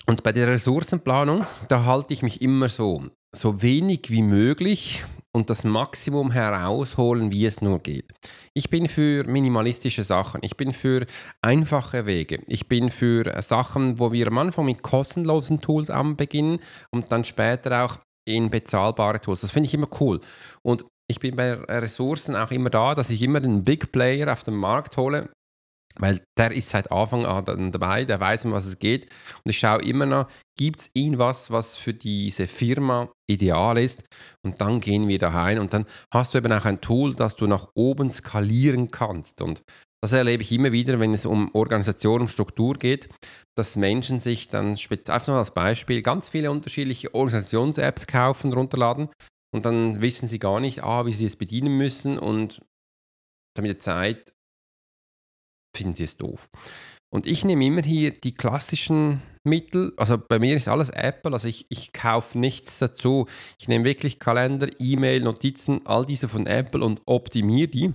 Und 0.07 0.25
bei 0.25 0.33
der 0.33 0.49
Ressourcenplanung, 0.49 1.47
da 1.69 1.85
halte 1.85 2.13
ich 2.15 2.25
mich 2.25 2.43
immer 2.43 2.69
so, 2.69 3.11
so 3.33 3.63
wenig 3.63 4.11
wie 4.11 4.23
möglich 4.23 5.05
und 5.33 5.51
das 5.51 5.65
Maximum 5.65 6.33
herausholen, 6.33 7.31
wie 7.31 7.47
es 7.47 7.61
nur 7.61 7.79
geht. 7.79 8.13
Ich 8.55 8.71
bin 8.71 8.89
für 8.89 9.25
minimalistische 9.25 10.05
Sachen. 10.05 10.41
Ich 10.43 10.57
bin 10.57 10.73
für 10.73 11.07
einfache 11.41 12.07
Wege. 12.07 12.43
Ich 12.49 12.69
bin 12.69 12.91
für 12.91 13.41
Sachen, 13.43 13.99
wo 13.99 14.13
wir 14.13 14.27
am 14.27 14.39
Anfang 14.39 14.65
mit 14.65 14.83
kostenlosen 14.83 15.61
Tools 15.61 15.91
anbeginnen 15.91 16.59
und 16.91 17.13
dann 17.13 17.25
später 17.25 17.85
auch 17.85 17.99
in 18.29 18.51
bezahlbare 18.51 19.21
Tools. 19.21 19.41
Das 19.41 19.53
finde 19.53 19.69
ich 19.69 19.75
immer 19.75 19.89
cool. 20.01 20.21
Und 20.63 20.85
ich 21.09 21.21
bin 21.21 21.37
bei 21.37 21.55
Ressourcen 21.55 22.37
auch 22.37 22.51
immer 22.51 22.71
da, 22.71 22.95
dass 22.95 23.11
ich 23.11 23.23
immer 23.23 23.41
den 23.41 23.65
Big 23.65 23.93
Player 23.93 24.33
auf 24.33 24.45
den 24.45 24.55
Markt 24.55 24.97
hole, 24.97 25.31
weil 25.99 26.21
der 26.39 26.53
ist 26.53 26.71
seit 26.71 26.91
Anfang 26.91 27.25
an 27.27 27.73
dabei, 27.73 28.05
der 28.05 28.21
weiß, 28.21 28.45
um 28.45 28.53
was 28.53 28.67
es 28.67 28.79
geht. 28.79 29.07
Und 29.45 29.51
ich 29.51 29.59
schaue 29.59 29.83
immer 29.83 30.07
noch, 30.07 30.29
gibt 30.57 30.81
es 30.81 30.91
irgendwas, 30.95 31.51
was 31.51 31.77
für 31.77 31.95
diese 31.95 32.47
Firma 32.47 33.11
ideal 33.29 33.77
ist? 33.79 34.05
Und 34.45 34.61
dann 34.61 34.81
gehen 34.81 35.09
wir 35.09 35.19
da 35.19 35.31
rein 35.31 35.59
und 35.59 35.73
dann 35.75 35.87
hast 36.13 36.35
du 36.35 36.39
eben 36.39 36.53
auch 36.53 36.65
ein 36.65 36.81
Tool, 36.81 37.15
das 37.15 37.37
du 37.37 37.47
nach 37.47 37.69
oben 37.75 38.11
skalieren 38.11 38.91
kannst. 38.91 39.43
Und 39.43 39.63
das 40.03 40.13
erlebe 40.13 40.43
ich 40.43 40.53
immer 40.53 40.73
wieder, 40.73 40.99
wenn 40.99 41.13
es 41.13 41.27
um 41.27 41.55
Organisation 41.55 42.23
und 42.23 42.29
Struktur 42.29 42.75
geht, 42.75 43.09
dass 43.57 43.77
Menschen 43.77 44.19
sich 44.19 44.49
dann, 44.49 44.71
einfach 44.71 45.27
nur 45.27 45.37
als 45.37 45.53
Beispiel, 45.53 46.03
ganz 46.03 46.31
viele 46.31 46.51
unterschiedliche 46.51 47.15
Organisations-Apps 47.15 48.07
kaufen, 48.07 48.53
runterladen 48.53 49.11
und 49.55 49.67
dann 49.67 50.01
wissen 50.01 50.27
sie 50.27 50.39
gar 50.39 50.61
nicht, 50.61 50.83
ah, 50.83 51.05
wie 51.05 51.13
sie 51.13 51.27
es 51.27 51.37
bedienen 51.37 51.77
müssen 51.77 52.19
und 52.19 52.63
dann 53.55 53.65
mit 53.65 53.73
der 53.73 53.81
Zeit 53.81 54.33
finden 55.75 55.95
sie 55.95 56.05
es 56.05 56.17
doof. 56.17 56.49
Und 57.13 57.27
ich 57.27 57.45
nehme 57.45 57.65
immer 57.65 57.83
hier 57.83 58.13
die 58.13 58.35
klassischen 58.35 59.21
Mittel, 59.43 59.93
also 59.97 60.17
bei 60.19 60.39
mir 60.39 60.57
ist 60.57 60.69
alles 60.69 60.91
Apple, 60.91 61.33
also 61.33 61.49
ich, 61.49 61.67
ich 61.71 61.93
kaufe 61.93 62.39
nichts 62.39 62.79
dazu. 62.79 63.27
Ich 63.59 63.69
nehme 63.69 63.85
wirklich 63.85 64.19
Kalender, 64.19 64.69
E-Mail, 64.79 65.23
Notizen, 65.23 65.81
all 65.87 66.05
diese 66.05 66.29
von 66.29 66.47
Apple 66.47 66.85
und 66.85 67.03
optimiere 67.07 67.69
die. 67.69 67.95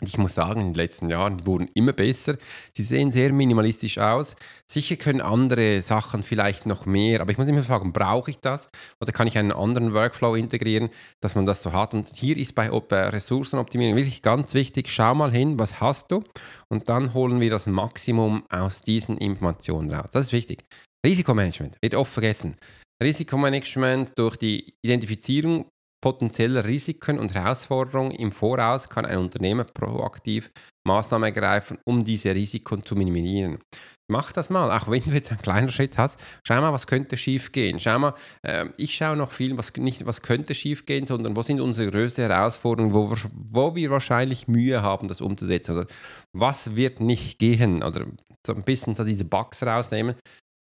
Ich 0.00 0.18
muss 0.18 0.34
sagen, 0.34 0.60
in 0.60 0.66
den 0.68 0.74
letzten 0.74 1.08
Jahren 1.08 1.38
die 1.38 1.46
wurden 1.46 1.68
immer 1.74 1.92
besser. 1.92 2.36
Sie 2.72 2.82
sehen 2.82 3.12
sehr 3.12 3.32
minimalistisch 3.32 3.98
aus. 3.98 4.36
Sicher 4.66 4.96
können 4.96 5.20
andere 5.20 5.80
Sachen 5.80 6.22
vielleicht 6.22 6.66
noch 6.66 6.84
mehr, 6.84 7.20
aber 7.20 7.32
ich 7.32 7.38
muss 7.38 7.48
immer 7.48 7.62
fragen, 7.62 7.92
brauche 7.92 8.30
ich 8.30 8.38
das 8.38 8.68
oder 9.00 9.12
kann 9.12 9.26
ich 9.26 9.38
einen 9.38 9.52
anderen 9.52 9.94
Workflow 9.94 10.34
integrieren, 10.34 10.90
dass 11.20 11.34
man 11.34 11.46
das 11.46 11.62
so 11.62 11.72
hat? 11.72 11.94
Und 11.94 12.06
hier 12.06 12.36
ist 12.36 12.54
bei 12.54 12.68
Ressourcenoptimierung 12.68 13.96
wirklich 13.96 14.20
ganz 14.22 14.52
wichtig, 14.52 14.90
schau 14.90 15.14
mal 15.14 15.32
hin, 15.32 15.58
was 15.58 15.80
hast 15.80 16.10
du 16.10 16.22
und 16.68 16.88
dann 16.88 17.14
holen 17.14 17.40
wir 17.40 17.50
das 17.50 17.66
Maximum 17.66 18.44
aus 18.50 18.82
diesen 18.82 19.16
Informationen 19.18 19.90
raus. 19.90 20.10
Das 20.12 20.26
ist 20.26 20.32
wichtig. 20.32 20.64
Risikomanagement 21.04 21.76
wird 21.80 21.94
oft 21.94 22.12
vergessen. 22.12 22.56
Risikomanagement 23.02 24.18
durch 24.18 24.36
die 24.36 24.74
Identifizierung 24.82 25.66
potenzieller 26.06 26.64
Risiken 26.64 27.18
und 27.18 27.34
Herausforderungen 27.34 28.12
im 28.12 28.30
Voraus 28.30 28.88
kann 28.88 29.04
ein 29.04 29.18
Unternehmen 29.18 29.66
proaktiv 29.74 30.52
Maßnahmen 30.86 31.34
ergreifen, 31.34 31.78
um 31.84 32.04
diese 32.04 32.32
Risiken 32.32 32.84
zu 32.84 32.94
minimieren. 32.94 33.58
Mach 34.08 34.30
das 34.30 34.48
mal, 34.48 34.70
auch 34.70 34.88
wenn 34.88 35.02
du 35.02 35.10
jetzt 35.10 35.32
einen 35.32 35.42
kleinen 35.42 35.68
Schritt 35.68 35.98
hast. 35.98 36.20
Schau 36.46 36.60
mal, 36.60 36.72
was 36.72 36.86
könnte 36.86 37.16
schief 37.16 37.50
gehen. 37.50 37.80
Schau 37.80 37.98
mal, 37.98 38.14
äh, 38.42 38.66
ich 38.76 38.94
schaue 38.94 39.16
noch 39.16 39.32
viel, 39.32 39.58
was 39.58 39.72
nicht 39.78 40.06
was 40.06 40.22
könnte 40.22 40.54
schief 40.54 40.86
gehen, 40.86 41.06
sondern 41.06 41.36
wo 41.36 41.42
sind 41.42 41.60
unsere 41.60 41.90
größten 41.90 42.30
Herausforderungen, 42.30 42.94
wo, 42.94 43.12
wo 43.32 43.74
wir 43.74 43.90
wahrscheinlich 43.90 44.46
Mühe 44.46 44.82
haben, 44.82 45.08
das 45.08 45.20
umzusetzen. 45.20 45.76
Oder 45.76 45.86
was 46.32 46.76
wird 46.76 47.00
nicht 47.00 47.40
gehen? 47.40 47.82
Oder 47.82 48.06
so 48.46 48.54
ein 48.54 48.62
bisschen 48.62 48.94
so 48.94 49.02
diese 49.02 49.24
Bugs 49.24 49.64
rausnehmen, 49.64 50.14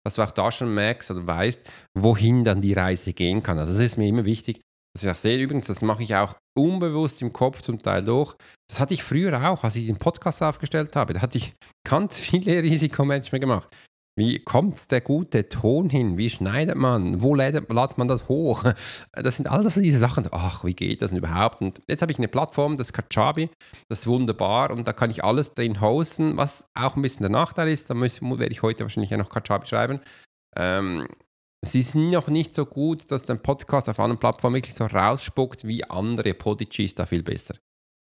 dass 0.03 0.15
du 0.15 0.23
auch 0.23 0.31
da 0.31 0.51
schon 0.51 0.73
merkst 0.73 1.11
oder 1.11 1.27
weißt, 1.27 1.69
wohin 1.93 2.43
dann 2.43 2.61
die 2.61 2.73
Reise 2.73 3.13
gehen 3.13 3.43
kann. 3.43 3.59
Also 3.59 3.73
das 3.73 3.81
ist 3.81 3.97
mir 3.97 4.07
immer 4.07 4.25
wichtig, 4.25 4.61
das 4.95 5.03
ich 5.03 5.09
auch 5.09 5.15
sehe 5.15 5.37
übrigens, 5.43 5.67
das 5.67 5.81
mache 5.81 6.03
ich 6.03 6.15
auch 6.15 6.35
unbewusst 6.57 7.21
im 7.21 7.33
Kopf 7.33 7.61
zum 7.61 7.81
Teil 7.81 8.01
durch. 8.01 8.33
Das 8.69 8.79
hatte 8.79 8.93
ich 8.93 9.03
früher 9.03 9.51
auch, 9.51 9.65
als 9.65 9.75
ich 9.75 9.87
den 9.87 9.97
Podcast 9.97 10.41
aufgestellt 10.41 10.95
habe. 10.95 11.11
Da 11.11 11.21
hatte 11.21 11.37
ich 11.37 11.53
ganz 11.85 12.17
viele 12.19 12.63
Risikomanagement 12.63 13.41
gemacht. 13.41 13.67
Wie 14.17 14.39
kommt 14.39 14.89
der 14.91 15.01
gute 15.01 15.49
Ton 15.49 15.89
hin? 15.89 16.17
Wie 16.17 16.29
schneidet 16.29 16.77
man? 16.77 17.21
Wo 17.21 17.35
lädt, 17.35 17.69
man 17.69 18.07
das 18.07 18.29
hoch? 18.29 18.63
Das 19.11 19.35
sind 19.35 19.47
all 19.47 19.63
diese 19.63 19.99
Sachen. 19.99 20.25
Ach, 20.31 20.63
wie 20.63 20.73
geht 20.73 21.01
das 21.01 21.09
denn 21.09 21.17
überhaupt? 21.17 21.59
Und 21.59 21.81
jetzt 21.89 22.01
habe 22.01 22.13
ich 22.13 22.17
eine 22.17 22.29
Plattform, 22.29 22.77
das 22.77 22.93
Kajabi, 22.93 23.49
das 23.89 23.99
ist 23.99 24.07
wunderbar 24.07 24.71
und 24.71 24.87
da 24.87 24.93
kann 24.93 25.09
ich 25.09 25.25
alles 25.25 25.53
drin 25.53 25.81
hosten, 25.81 26.37
was 26.37 26.65
auch 26.73 26.95
ein 26.95 27.01
bisschen 27.01 27.23
der 27.23 27.31
Nachteil 27.31 27.67
ist. 27.67 27.89
Da 27.89 27.95
muss, 27.95 28.21
werde 28.21 28.53
ich 28.53 28.61
heute 28.61 28.83
wahrscheinlich 28.83 29.09
ja 29.09 29.17
noch 29.17 29.27
Kajabi 29.27 29.67
schreiben. 29.67 29.99
Ähm, 30.55 31.05
es 31.65 31.73
ist 31.73 31.95
noch 31.95 32.27
nicht 32.27 32.53
so 32.53 32.67
gut, 32.67 33.09
dass 33.09 33.25
dein 33.25 33.41
Podcast 33.41 33.89
auf 33.89 33.99
anderen 33.99 34.19
Plattformen 34.19 34.57
wirklich 34.57 34.75
so 34.75 34.85
rausspuckt 34.85 35.65
wie 35.65 35.83
andere. 35.83 36.35
Podigy 36.35 36.85
ist 36.85 36.99
da 36.99 37.07
viel 37.07 37.23
besser. 37.23 37.55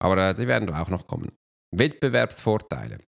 Aber 0.02 0.30
äh, 0.30 0.34
die 0.34 0.48
werden 0.48 0.74
auch 0.74 0.88
noch 0.88 1.08
kommen. 1.08 1.34
Wettbewerbsvorteile. 1.76 3.00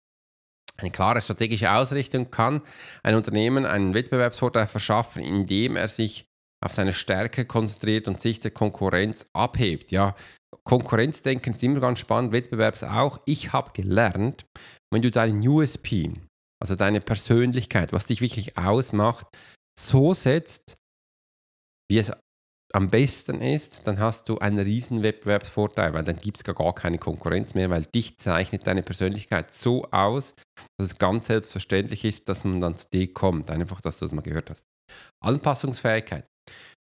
Eine 0.77 0.91
klare 0.91 1.23
strategische 1.23 1.71
Ausrichtung 1.71 2.33
kann 2.33 2.63
ein 3.05 3.15
Unternehmen 3.15 3.65
einen 3.65 3.95
Wettbewerbsvorteil 3.95 4.67
verschaffen, 4.67 5.23
indem 5.23 5.77
er 5.77 5.87
sich 5.87 6.27
auf 6.65 6.73
seine 6.73 6.95
Stärke 6.95 7.45
konzentriert 7.45 8.09
und 8.09 8.21
sich 8.21 8.41
der 8.41 8.51
Konkurrenz 8.51 9.27
abhebt. 9.33 9.93
Ja, 9.93 10.17
Konkurrenzdenken 10.65 11.55
ist 11.55 11.63
immer 11.63 11.79
ganz 11.79 12.01
spannend, 12.01 12.33
Wettbewerbs 12.33 12.83
auch. 12.83 13.21
Ich 13.25 13.53
habe 13.53 13.71
gelernt, 13.73 14.47
wenn 14.93 15.03
du 15.03 15.13
deinen 15.13 15.47
USP, 15.47 16.13
also 16.61 16.75
deine 16.75 17.01
Persönlichkeit, 17.01 17.93
was 17.93 18.07
dich 18.07 18.21
wirklich 18.21 18.59
ausmacht, 18.59 19.29
so 19.79 20.15
setzt, 20.15 20.77
wie 21.91 21.99
es 21.99 22.13
am 22.73 22.89
besten 22.89 23.41
ist, 23.41 23.87
dann 23.87 23.99
hast 23.99 24.29
du 24.29 24.39
einen 24.39 24.61
riesen 24.61 25.03
Wettbewerbsvorteil, 25.03 25.93
weil 25.93 26.05
dann 26.05 26.21
gibt 26.21 26.37
es 26.37 26.45
gar 26.45 26.75
keine 26.75 26.99
Konkurrenz 26.99 27.55
mehr, 27.55 27.69
weil 27.69 27.85
dich 27.85 28.17
zeichnet 28.19 28.67
deine 28.67 28.83
Persönlichkeit 28.83 29.53
so 29.53 29.85
aus, 29.91 30.35
dass 30.79 30.93
es 30.93 30.99
ganz 30.99 31.27
selbstverständlich 31.27 32.05
ist, 32.05 32.29
dass 32.29 32.45
man 32.45 32.61
dann 32.61 32.77
zu 32.77 32.87
dir 32.93 33.13
kommt. 33.13 33.51
Einfach, 33.51 33.81
dass 33.81 33.99
du 33.99 34.05
das 34.05 34.13
mal 34.13 34.23
gehört 34.23 34.51
hast. 34.51 34.67
Anpassungsfähigkeit. 35.21 36.30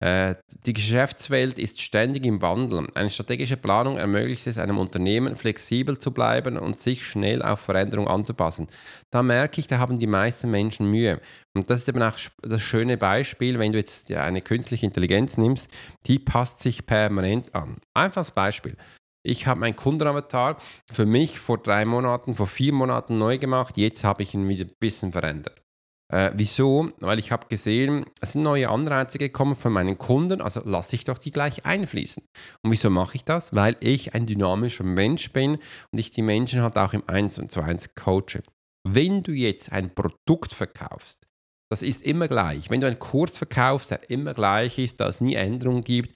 Äh, 0.02 0.36
die 0.66 0.74
Geschäftswelt 0.74 1.58
ist 1.58 1.82
ständig 1.82 2.26
im 2.26 2.42
Wandel. 2.42 2.88
Eine 2.96 3.10
strategische 3.10 3.56
Planung 3.56 3.98
ermöglicht 3.98 4.46
es 4.46 4.58
einem 4.58 4.78
Unternehmen, 4.78 5.36
flexibel 5.36 5.98
zu 5.98 6.12
bleiben 6.12 6.58
und 6.58 6.80
sich 6.80 7.08
schnell 7.08 7.42
auf 7.42 7.62
Veränderungen 7.62 8.10
anzupassen. 8.10 8.68
Da 9.12 9.24
merke 9.24 9.62
ich, 9.62 9.68
da 9.68 9.80
haben 9.80 9.98
die 9.98 10.08
meisten 10.08 10.52
Menschen 10.52 10.92
Mühe. 10.92 11.22
Und 11.56 11.70
das 11.70 11.80
ist 11.80 11.90
eben 11.90 12.04
auch 12.04 12.18
das 12.42 12.62
schöne 12.62 12.98
Beispiel, 12.98 13.58
wenn 13.58 13.72
du 13.72 13.78
jetzt 13.78 14.12
eine 14.12 14.42
künstliche 14.42 14.86
Intelligenz 14.86 15.38
nimmst, 15.38 15.70
die 16.08 16.20
passt 16.20 16.60
sich 16.60 16.86
permanent 16.86 17.56
an. 17.56 17.78
Einfaches 17.94 18.32
Beispiel. 18.32 18.76
Ich 19.24 19.48
habe 19.48 19.62
meinen 19.62 19.76
Kundenavatar 19.76 20.58
für 20.92 21.08
mich 21.08 21.40
vor 21.40 21.58
drei 21.58 21.86
Monaten, 21.86 22.36
vor 22.36 22.48
vier 22.48 22.74
Monaten 22.74 23.18
neu 23.18 23.40
gemacht. 23.40 23.76
Jetzt 23.78 24.04
habe 24.04 24.22
ich 24.22 24.36
ihn 24.36 24.48
wieder 24.48 24.66
ein 24.66 24.76
bisschen 24.80 25.14
verändert. 25.14 25.65
Äh, 26.14 26.32
wieso? 26.36 26.90
Weil 27.00 27.20
ich 27.20 27.32
habe 27.32 27.48
gesehen, 27.48 28.06
es 28.22 28.34
sind 28.34 28.44
neue 28.44 28.70
Anreize 28.70 29.18
gekommen 29.18 29.56
von 29.56 29.74
meinen 29.74 29.98
Kunden, 29.98 30.42
also 30.42 30.62
lasse 30.64 30.96
ich 30.96 31.04
doch 31.04 31.18
die 31.18 31.32
gleich 31.32 31.66
einfließen. 31.66 32.24
Und 32.64 32.72
wieso 32.72 32.90
mache 32.90 33.16
ich 33.16 33.24
das? 33.24 33.56
Weil 33.56 33.76
ich 33.80 34.14
ein 34.14 34.26
dynamischer 34.26 34.84
Mensch 34.84 35.32
bin 35.34 35.58
und 35.92 36.00
ich 36.00 36.12
die 36.12 36.22
Menschen 36.22 36.62
halt 36.62 36.78
auch 36.78 36.94
im 36.94 37.04
1 37.08 37.40
und 37.40 37.52
2 37.52 37.64
1 37.64 37.96
coache. 37.96 38.44
Wenn 38.88 39.24
du 39.24 39.32
jetzt 39.32 39.72
ein 39.72 39.96
Produkt 39.96 40.54
verkaufst, 40.54 41.26
das 41.72 41.82
ist 41.82 42.04
immer 42.04 42.28
gleich. 42.28 42.70
Wenn 42.70 42.80
du 42.80 42.88
einen 42.88 43.00
Kurs 43.00 43.38
verkaufst, 43.38 43.90
der 43.90 44.10
immer 44.12 44.36
gleich 44.36 44.78
ist, 44.78 45.00
da 45.00 45.08
es 45.08 45.22
nie 45.22 45.34
Änderungen 45.34 45.84
gibt, 45.84 46.14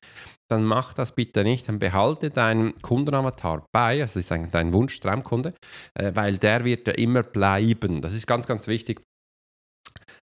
dann 0.48 0.64
mach 0.64 0.94
das 0.94 1.14
bitte 1.16 1.44
nicht. 1.44 1.68
Dann 1.68 1.80
behalte 1.80 2.30
deinen 2.30 2.80
Kundenavatar 2.82 3.66
bei, 3.72 4.02
also 4.02 4.20
das 4.20 4.32
ist 4.32 4.32
dein 4.32 4.74
Wunsch-Traumkunde, 4.74 5.54
äh, 5.96 6.12
weil 6.14 6.38
der 6.38 6.64
wird 6.66 6.88
ja 6.88 6.94
immer 6.94 7.24
bleiben. 7.24 8.02
Das 8.02 8.14
ist 8.14 8.28
ganz, 8.28 8.46
ganz 8.46 8.68
wichtig. 8.68 9.02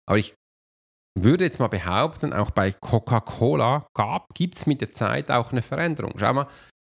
Aber 0.08 0.18
ich 0.18 0.36
würde 1.18 1.46
jetzt 1.46 1.60
mal 1.60 1.68
behaupten, 1.68 2.34
auch 2.34 2.52
bei 2.52 2.72
Coca-Cola 2.72 3.88
gibt 4.34 4.56
es 4.56 4.66
mit 4.66 4.82
der 4.82 4.92
Zeit 4.92 5.32
auch 5.32 5.52
eine 5.52 5.62
Veränderung. 5.62 6.14
Schau 6.18 6.34
mal, 6.34 6.48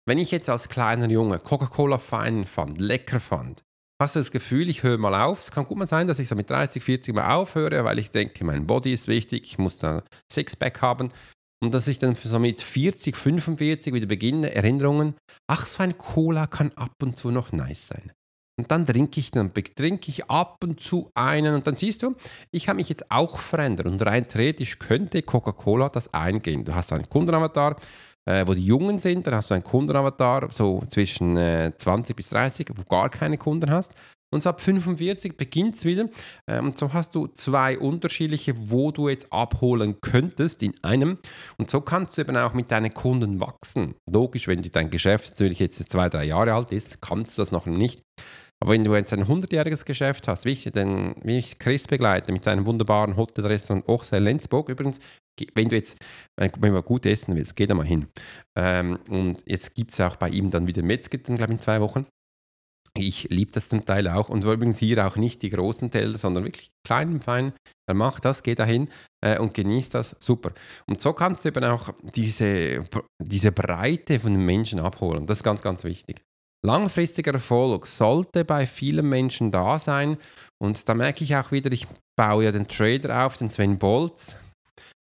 wenn 0.08 0.18
ich 0.18 0.30
jetzt 0.30 0.48
als 0.48 0.68
kleiner 0.68 1.08
Junge 1.08 1.38
Coca-Cola 1.38 1.98
fein 1.98 2.46
fand, 2.46 2.78
lecker 2.80 3.20
fand, 3.20 3.62
hast 4.00 4.16
du 4.16 4.20
das 4.20 4.30
Gefühl, 4.30 4.68
ich 4.68 4.82
höre 4.82 4.98
mal 4.98 5.20
auf. 5.20 5.40
Es 5.40 5.50
kann 5.50 5.66
gut 5.66 5.78
mal 5.78 5.88
sein, 5.88 6.06
dass 6.06 6.18
ich 6.18 6.28
so 6.28 6.34
mit 6.34 6.50
30, 6.50 6.82
40 6.82 7.14
mal 7.14 7.34
aufhöre, 7.34 7.84
weil 7.84 7.98
ich 7.98 8.10
denke, 8.10 8.44
mein 8.44 8.66
Body 8.66 8.92
ist 8.92 9.08
wichtig, 9.08 9.44
ich 9.44 9.58
muss 9.58 9.82
ein 9.84 10.02
Sixpack 10.32 10.82
haben. 10.82 11.12
Und 11.62 11.72
dass 11.72 11.88
ich 11.88 11.98
dann 11.98 12.14
so 12.14 12.38
mit 12.38 12.60
40, 12.60 13.16
45 13.16 13.94
wieder 13.94 14.06
beginne, 14.06 14.54
Erinnerungen, 14.54 15.14
ach, 15.50 15.64
so 15.64 15.82
ein 15.82 15.96
Cola 15.96 16.46
kann 16.46 16.72
ab 16.72 16.92
und 17.02 17.16
zu 17.16 17.30
noch 17.30 17.52
nice 17.52 17.88
sein. 17.88 18.12
Und 18.58 18.70
dann 18.70 18.86
trinke 18.86 19.20
ich, 19.20 19.30
dann 19.30 19.52
trinke 19.52 20.10
ich 20.10 20.30
ab 20.30 20.56
und 20.64 20.80
zu 20.80 21.10
einen 21.14 21.54
und 21.54 21.66
dann 21.66 21.74
siehst 21.74 22.02
du, 22.02 22.14
ich 22.50 22.68
habe 22.68 22.76
mich 22.76 22.88
jetzt 22.88 23.10
auch 23.10 23.38
verändert 23.38 23.86
und 23.86 24.04
rein 24.04 24.26
theoretisch 24.28 24.78
könnte 24.78 25.22
Coca-Cola 25.22 25.90
das 25.90 26.12
eingehen. 26.14 26.64
Du 26.64 26.74
hast 26.74 26.90
einen 26.92 27.08
Kundenavatar, 27.08 27.76
äh, 28.24 28.46
wo 28.46 28.54
die 28.54 28.64
Jungen 28.64 28.98
sind, 28.98 29.26
dann 29.26 29.34
hast 29.34 29.50
du 29.50 29.54
einen 29.54 29.64
Kundenavatar 29.64 30.50
so 30.50 30.82
zwischen 30.88 31.36
äh, 31.36 31.72
20 31.76 32.16
bis 32.16 32.30
30, 32.30 32.68
wo 32.74 32.82
gar 32.84 33.10
keine 33.10 33.36
Kunden 33.36 33.70
hast. 33.70 33.94
Und 34.32 34.42
so 34.42 34.48
ab 34.48 34.60
45 34.60 35.36
beginnt 35.36 35.76
es 35.76 35.84
wieder. 35.84 36.06
Äh, 36.46 36.60
und 36.60 36.78
so 36.78 36.92
hast 36.92 37.14
du 37.14 37.26
zwei 37.28 37.78
unterschiedliche, 37.78 38.54
wo 38.70 38.90
du 38.90 39.08
jetzt 39.08 39.30
abholen 39.32 40.00
könntest 40.00 40.62
in 40.62 40.72
einem. 40.82 41.18
Und 41.58 41.70
so 41.70 41.80
kannst 41.82 42.16
du 42.16 42.22
eben 42.22 42.36
auch 42.36 42.54
mit 42.54 42.70
deinen 42.70 42.92
Kunden 42.92 43.38
wachsen. 43.38 43.94
Logisch, 44.10 44.48
wenn 44.48 44.62
dein 44.62 44.90
Geschäft 44.90 45.30
natürlich 45.30 45.58
jetzt 45.58 45.90
zwei, 45.90 46.08
drei 46.08 46.24
Jahre 46.24 46.54
alt 46.54 46.72
ist, 46.72 47.00
kannst 47.00 47.36
du 47.36 47.42
das 47.42 47.52
noch 47.52 47.66
nicht. 47.66 48.02
Aber 48.62 48.72
wenn 48.72 48.84
du 48.84 48.94
jetzt 48.94 49.12
ein 49.12 49.24
100-jähriges 49.24 49.84
Geschäft 49.84 50.28
hast, 50.28 50.44
wie 50.44 50.52
ich, 50.52 50.64
den, 50.64 51.14
wie 51.22 51.38
ich 51.38 51.58
Chris 51.58 51.86
begleite 51.86 52.32
mit 52.32 52.44
seinem 52.44 52.66
wunderbaren 52.66 53.16
Hotelrestaurant 53.16 53.86
Ochsel 53.88 54.22
Lenzburg, 54.22 54.70
übrigens, 54.70 54.98
wenn 55.54 55.68
du 55.68 55.76
jetzt, 55.76 55.98
wenn 56.36 56.50
du 56.50 56.82
gut 56.82 57.04
essen 57.04 57.36
willst, 57.36 57.54
geh 57.56 57.66
da 57.66 57.74
mal 57.74 57.86
hin. 57.86 58.06
Ähm, 58.56 58.98
und 59.10 59.42
jetzt 59.46 59.74
gibt 59.74 59.92
es 59.92 60.00
auch 60.00 60.16
bei 60.16 60.30
ihm 60.30 60.50
dann 60.50 60.66
wieder 60.66 60.82
Metzger, 60.82 61.18
glaube 61.18 61.44
ich, 61.44 61.50
in 61.50 61.60
zwei 61.60 61.80
Wochen. 61.80 62.06
Ich 62.98 63.28
liebe 63.28 63.52
das 63.52 63.68
zum 63.68 63.84
Teil 63.84 64.08
auch 64.08 64.30
und 64.30 64.44
übrigens 64.44 64.78
hier 64.78 65.06
auch 65.06 65.16
nicht 65.16 65.42
die 65.42 65.50
großen 65.50 65.90
Teller, 65.90 66.16
sondern 66.16 66.44
wirklich 66.44 66.70
klein 66.82 67.14
und 67.14 67.24
fein. 67.24 67.52
Er 67.86 67.94
macht 67.94 68.24
das, 68.24 68.42
geh 68.42 68.54
dahin 68.54 68.88
äh, 69.22 69.38
und 69.38 69.52
genießt 69.52 69.94
das, 69.94 70.16
super. 70.18 70.52
Und 70.86 71.00
so 71.00 71.12
kannst 71.12 71.44
du 71.44 71.50
eben 71.50 71.64
auch 71.64 71.90
diese, 72.14 72.84
diese 73.22 73.52
Breite 73.52 74.18
von 74.18 74.32
den 74.32 74.46
Menschen 74.46 74.78
abholen. 74.78 75.26
Das 75.26 75.38
ist 75.38 75.44
ganz, 75.44 75.60
ganz 75.60 75.84
wichtig. 75.84 76.22
Langfristiger 76.66 77.32
Erfolg 77.32 77.86
sollte 77.86 78.44
bei 78.44 78.66
vielen 78.66 79.08
Menschen 79.08 79.52
da 79.52 79.78
sein. 79.78 80.16
Und 80.58 80.88
da 80.88 80.94
merke 80.94 81.22
ich 81.22 81.36
auch 81.36 81.52
wieder, 81.52 81.70
ich 81.70 81.86
baue 82.16 82.42
ja 82.42 82.50
den 82.50 82.66
Trader 82.66 83.24
auf, 83.24 83.36
den 83.36 83.48
Sven 83.48 83.78
Bolz. 83.78 84.34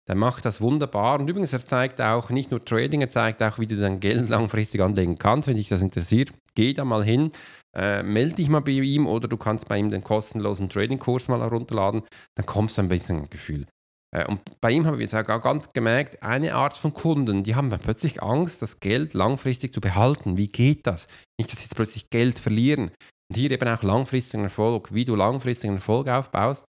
Der 0.07 0.15
macht 0.15 0.45
das 0.45 0.61
wunderbar. 0.61 1.19
Und 1.19 1.29
übrigens, 1.29 1.55
er 1.55 1.65
zeigt 1.65 2.03
auch 2.03 2.29
nicht 2.29 2.51
nur 2.51 2.63
Trading, 2.63 3.01
er 3.01 3.09
zeigt 3.09 3.43
auch, 3.43 3.59
wie 3.59 3.67
du 3.67 3.77
dein 3.77 3.99
Geld 3.99 4.29
langfristig 4.29 4.83
anlegen 4.83 5.17
kannst. 5.17 5.49
Wenn 5.49 5.57
dich 5.57 5.71
das 5.71 5.81
interessiert, 5.81 6.35
geh 6.55 6.75
da 6.75 6.85
mal 6.85 7.03
hin, 7.03 7.31
äh, 7.75 8.03
melde 8.03 8.35
dich 8.35 8.51
mal 8.51 8.61
bei 8.61 8.73
ihm 8.73 9.07
oder 9.07 9.27
du 9.27 9.39
kannst 9.39 9.69
bei 9.69 9.79
ihm 9.79 9.89
den 9.89 10.05
kostenlosen 10.05 10.69
Trading-Kurs 10.69 11.29
mal 11.29 11.41
herunterladen. 11.41 12.03
Dann 12.35 12.45
kommst 12.45 12.77
du 12.77 12.83
ein 12.83 12.89
bisschen 12.89 13.21
ein 13.23 13.31
Gefühl. 13.31 13.65
Äh, 14.15 14.27
und 14.27 14.41
bei 14.61 14.71
ihm 14.71 14.87
haben 14.87 14.99
wir 14.99 15.03
jetzt 15.03 15.15
auch 15.15 15.41
ganz 15.41 15.73
gemerkt, 15.73 16.23
eine 16.23 16.55
Art 16.55 16.77
von 16.77 16.95
Kunden, 16.95 17.43
die 17.43 17.55
haben 17.55 17.71
plötzlich 17.71 18.23
Angst, 18.23 18.63
das 18.63 18.81
Geld 18.81 19.15
langfristig 19.15 19.73
zu 19.73 19.81
behalten. 19.81 20.37
Wie 20.37 20.49
geht 20.49 20.87
das? 20.87 21.07
Nicht, 21.39 21.53
dass 21.53 21.61
sie 21.61 21.67
jetzt 21.67 21.77
plötzlich 21.77 22.11
Geld 22.11 22.39
verlieren. 22.39 22.91
Und 23.31 23.37
hier 23.37 23.51
eben 23.51 23.69
auch 23.69 23.83
langfristigen 23.83 24.45
Erfolg, 24.45 24.93
wie 24.95 25.05
du 25.05 25.15
langfristigen 25.15 25.77
Erfolg 25.77 26.09
aufbaust. 26.09 26.65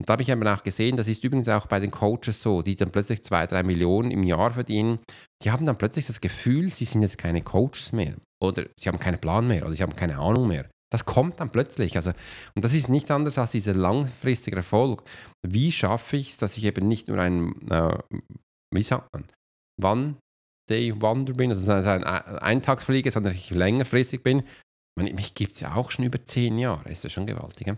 Und 0.00 0.08
da 0.08 0.14
habe 0.14 0.22
ich 0.22 0.30
eben 0.30 0.46
auch 0.48 0.62
gesehen, 0.62 0.96
das 0.96 1.08
ist 1.08 1.22
übrigens 1.24 1.48
auch 1.48 1.66
bei 1.66 1.78
den 1.78 1.90
Coaches 1.90 2.40
so, 2.40 2.62
die 2.62 2.74
dann 2.74 2.90
plötzlich 2.90 3.22
zwei, 3.22 3.46
drei 3.46 3.62
Millionen 3.62 4.10
im 4.10 4.22
Jahr 4.22 4.50
verdienen. 4.50 4.98
Die 5.44 5.50
haben 5.50 5.66
dann 5.66 5.76
plötzlich 5.76 6.06
das 6.06 6.22
Gefühl, 6.22 6.70
sie 6.70 6.86
sind 6.86 7.02
jetzt 7.02 7.18
keine 7.18 7.42
Coaches 7.42 7.92
mehr. 7.92 8.14
Oder 8.42 8.64
sie 8.76 8.88
haben 8.88 8.98
keinen 8.98 9.20
Plan 9.20 9.46
mehr 9.46 9.66
oder 9.66 9.74
sie 9.74 9.82
haben 9.82 9.94
keine 9.94 10.18
Ahnung 10.18 10.48
mehr. 10.48 10.70
Das 10.92 11.04
kommt 11.04 11.40
dann 11.40 11.50
plötzlich. 11.50 11.96
Also, 11.96 12.10
und 12.54 12.64
das 12.64 12.74
ist 12.74 12.88
nichts 12.88 13.10
anderes 13.10 13.38
als 13.38 13.52
dieser 13.52 13.74
langfristige 13.74 14.56
Erfolg. 14.56 15.04
Wie 15.46 15.70
schaffe 15.70 16.16
ich 16.16 16.32
es, 16.32 16.38
dass 16.38 16.56
ich 16.56 16.64
eben 16.64 16.88
nicht 16.88 17.08
nur 17.08 17.18
ein, 17.18 17.68
äh, 17.70 17.96
wie 18.74 18.82
sagt 18.82 19.08
man, 19.12 19.24
One-Day-Wonder 19.82 21.34
bin, 21.34 21.50
also 21.50 21.70
ein 21.72 22.04
Eintagsflieger, 22.04 23.12
sondern 23.12 23.34
ich 23.34 23.50
längerfristig 23.50 24.22
bin. 24.22 24.42
Man, 24.98 25.14
mich 25.14 25.34
gibt 25.34 25.52
es 25.52 25.60
ja 25.60 25.74
auch 25.74 25.90
schon 25.92 26.04
über 26.04 26.24
zehn 26.24 26.58
Jahre, 26.58 26.90
ist 26.90 27.04
ja 27.04 27.10
schon 27.10 27.26
gewaltig. 27.26 27.68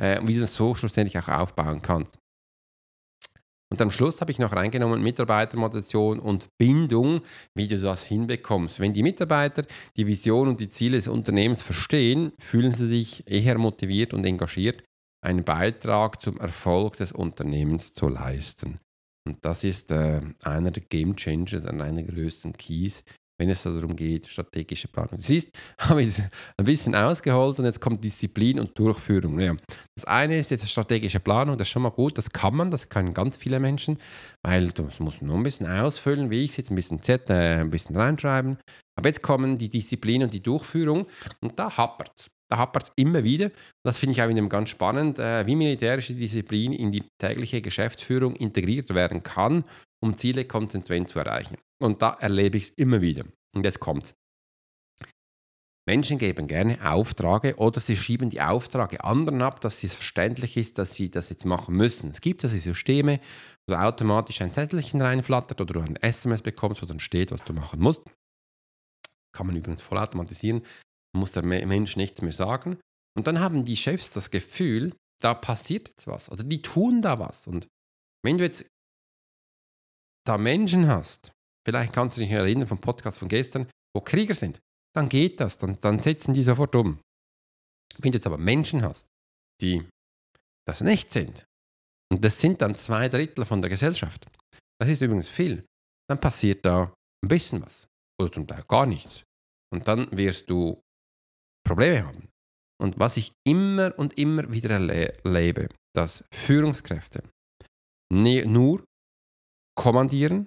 Äh, 0.00 0.20
wie 0.24 0.34
du 0.34 0.40
das 0.40 0.54
so 0.54 0.74
schlussendlich 0.74 1.18
auch 1.18 1.28
aufbauen 1.28 1.82
kannst. 1.82 2.18
Und 3.72 3.80
am 3.80 3.90
Schluss 3.92 4.20
habe 4.20 4.32
ich 4.32 4.40
noch 4.40 4.52
reingenommen 4.52 5.00
Mitarbeitermotivation 5.02 6.18
und 6.18 6.48
Bindung, 6.58 7.20
wie 7.54 7.68
du 7.68 7.78
das 7.78 8.04
hinbekommst. 8.04 8.80
Wenn 8.80 8.92
die 8.92 9.04
Mitarbeiter 9.04 9.64
die 9.96 10.06
Vision 10.06 10.48
und 10.48 10.60
die 10.60 10.68
Ziele 10.68 10.96
des 10.96 11.06
Unternehmens 11.06 11.62
verstehen, 11.62 12.32
fühlen 12.40 12.72
sie 12.72 12.88
sich 12.88 13.30
eher 13.30 13.58
motiviert 13.58 14.12
und 14.12 14.24
engagiert, 14.24 14.82
einen 15.24 15.44
Beitrag 15.44 16.20
zum 16.20 16.38
Erfolg 16.38 16.96
des 16.96 17.12
Unternehmens 17.12 17.94
zu 17.94 18.08
leisten. 18.08 18.80
Und 19.26 19.44
das 19.44 19.64
ist 19.64 19.92
äh, 19.92 20.20
einer 20.42 20.70
der 20.70 20.82
Game 20.82 21.14
Changers, 21.14 21.64
einer 21.64 21.92
der 21.92 22.04
größten 22.04 22.54
Keys, 22.54 23.04
wenn 23.40 23.48
es 23.48 23.62
darum 23.62 23.96
geht, 23.96 24.28
strategische 24.28 24.86
Planung. 24.86 25.16
Du 25.16 25.22
siehst, 25.22 25.50
habe 25.78 26.02
ich 26.02 26.18
ein 26.20 26.64
bisschen 26.64 26.94
ausgeholt 26.94 27.58
und 27.58 27.64
jetzt 27.64 27.80
kommt 27.80 28.04
Disziplin 28.04 28.60
und 28.60 28.78
Durchführung. 28.78 29.40
Ja. 29.40 29.56
Das 29.96 30.04
eine 30.04 30.38
ist 30.38 30.50
jetzt 30.50 30.68
strategische 30.68 31.20
Planung, 31.20 31.56
das 31.56 31.66
ist 31.66 31.72
schon 31.72 31.82
mal 31.82 31.90
gut, 31.90 32.18
das 32.18 32.30
kann 32.30 32.54
man, 32.54 32.70
das 32.70 32.90
können 32.90 33.14
ganz 33.14 33.38
viele 33.38 33.58
Menschen, 33.58 33.96
weil 34.44 34.70
du 34.72 34.86
musst 34.98 35.22
nur 35.22 35.36
ein 35.36 35.42
bisschen 35.42 35.66
ausfüllen, 35.66 36.30
wie 36.30 36.44
ich 36.44 36.50
es 36.50 36.56
jetzt 36.58 36.70
ein 36.70 36.74
bisschen 36.74 37.02
Z, 37.02 37.30
äh, 37.30 37.60
ein 37.60 37.70
bisschen 37.70 37.96
reinschreiben. 37.96 38.58
Aber 38.98 39.08
jetzt 39.08 39.22
kommen 39.22 39.56
die 39.56 39.70
Disziplin 39.70 40.22
und 40.22 40.34
die 40.34 40.42
Durchführung 40.42 41.06
und 41.40 41.58
da 41.58 41.74
hapert 41.74 42.12
es. 42.18 42.30
Da 42.50 42.58
hapert 42.58 42.82
es 42.82 42.92
immer 42.96 43.22
wieder. 43.22 43.52
Das 43.86 43.98
finde 43.98 44.12
ich 44.12 44.22
auch 44.22 44.28
wieder 44.28 44.44
ganz 44.48 44.70
spannend, 44.70 45.18
äh, 45.18 45.46
wie 45.46 45.54
militärische 45.54 46.14
Disziplin 46.14 46.72
in 46.72 46.92
die 46.92 47.04
tägliche 47.18 47.62
Geschäftsführung 47.62 48.34
integriert 48.34 48.92
werden 48.92 49.22
kann, 49.22 49.64
um 50.02 50.16
Ziele 50.16 50.44
konsequent 50.44 51.08
zu 51.08 51.18
erreichen. 51.18 51.56
Und 51.80 52.02
da 52.02 52.10
erlebe 52.10 52.56
ich 52.56 52.64
es 52.64 52.70
immer 52.70 53.00
wieder. 53.00 53.24
Und 53.54 53.64
jetzt 53.64 53.80
kommt 53.80 54.14
Menschen 55.90 56.18
geben 56.18 56.46
gerne 56.46 56.78
Aufträge 56.88 57.56
oder 57.56 57.80
sie 57.80 57.96
schieben 57.96 58.30
die 58.30 58.40
Aufträge 58.40 59.02
anderen 59.02 59.42
ab, 59.42 59.60
dass 59.60 59.82
es 59.82 59.96
verständlich 59.96 60.56
ist, 60.56 60.78
dass 60.78 60.94
sie 60.94 61.10
das 61.10 61.30
jetzt 61.30 61.44
machen 61.44 61.74
müssen. 61.74 62.10
Es 62.10 62.20
gibt 62.20 62.44
also 62.44 62.56
Systeme, 62.56 63.18
wo 63.68 63.74
automatisch 63.74 64.40
ein 64.40 64.52
Zettelchen 64.52 65.02
reinflattert 65.02 65.60
oder 65.60 65.74
du 65.74 65.80
ein 65.80 65.96
SMS 65.96 66.42
bekommst, 66.42 66.80
wo 66.80 66.86
dann 66.86 67.00
steht, 67.00 67.32
was 67.32 67.42
du 67.42 67.52
machen 67.52 67.80
musst. 67.80 68.02
Kann 69.34 69.48
man 69.48 69.56
übrigens 69.56 69.82
vollautomatisieren, 69.82 70.62
muss 71.12 71.32
der 71.32 71.42
Mensch 71.42 71.96
nichts 71.96 72.22
mehr 72.22 72.32
sagen. 72.32 72.78
Und 73.16 73.26
dann 73.26 73.40
haben 73.40 73.64
die 73.64 73.76
Chefs 73.76 74.12
das 74.12 74.30
Gefühl, 74.30 74.94
da 75.20 75.34
passiert 75.34 75.88
jetzt 75.88 76.06
was. 76.06 76.30
Oder 76.30 76.44
die 76.44 76.62
tun 76.62 77.02
da 77.02 77.18
was. 77.18 77.48
Und 77.48 77.66
wenn 78.24 78.38
du 78.38 78.44
jetzt 78.44 78.64
da 80.30 80.38
Menschen 80.38 80.86
hast, 80.86 81.32
vielleicht 81.66 81.92
kannst 81.92 82.16
du 82.16 82.20
dich 82.20 82.30
erinnern 82.30 82.68
vom 82.68 82.80
Podcast 82.80 83.18
von 83.18 83.28
gestern, 83.28 83.68
wo 83.96 84.00
Krieger 84.00 84.34
sind, 84.34 84.60
dann 84.94 85.08
geht 85.08 85.40
das, 85.40 85.58
dann, 85.58 85.80
dann 85.80 85.98
setzen 85.98 86.32
die 86.34 86.44
sofort 86.44 86.74
um. 86.76 87.00
Wenn 87.98 88.12
du 88.12 88.18
jetzt 88.18 88.28
aber 88.28 88.38
Menschen 88.38 88.82
hast, 88.82 89.08
die 89.60 89.88
das 90.68 90.82
nicht 90.82 91.10
sind, 91.10 91.44
und 92.12 92.24
das 92.24 92.40
sind 92.40 92.62
dann 92.62 92.76
zwei 92.76 93.08
Drittel 93.08 93.44
von 93.44 93.60
der 93.60 93.70
Gesellschaft, 93.70 94.26
das 94.80 94.88
ist 94.88 95.00
übrigens 95.00 95.28
viel, 95.28 95.64
dann 96.08 96.20
passiert 96.20 96.64
da 96.64 96.94
ein 97.24 97.28
bisschen 97.28 97.62
was 97.62 97.88
oder 98.20 98.30
zum 98.30 98.46
Teil 98.46 98.62
gar 98.68 98.86
nichts. 98.86 99.24
Und 99.72 99.88
dann 99.88 100.16
wirst 100.16 100.48
du 100.48 100.80
Probleme 101.66 102.06
haben. 102.06 102.28
Und 102.80 102.98
was 103.00 103.16
ich 103.16 103.32
immer 103.44 103.98
und 103.98 104.16
immer 104.16 104.52
wieder 104.52 104.70
erlebe, 104.70 105.68
dass 105.94 106.24
Führungskräfte 106.32 107.22
nur 108.12 108.84
kommandieren, 109.80 110.46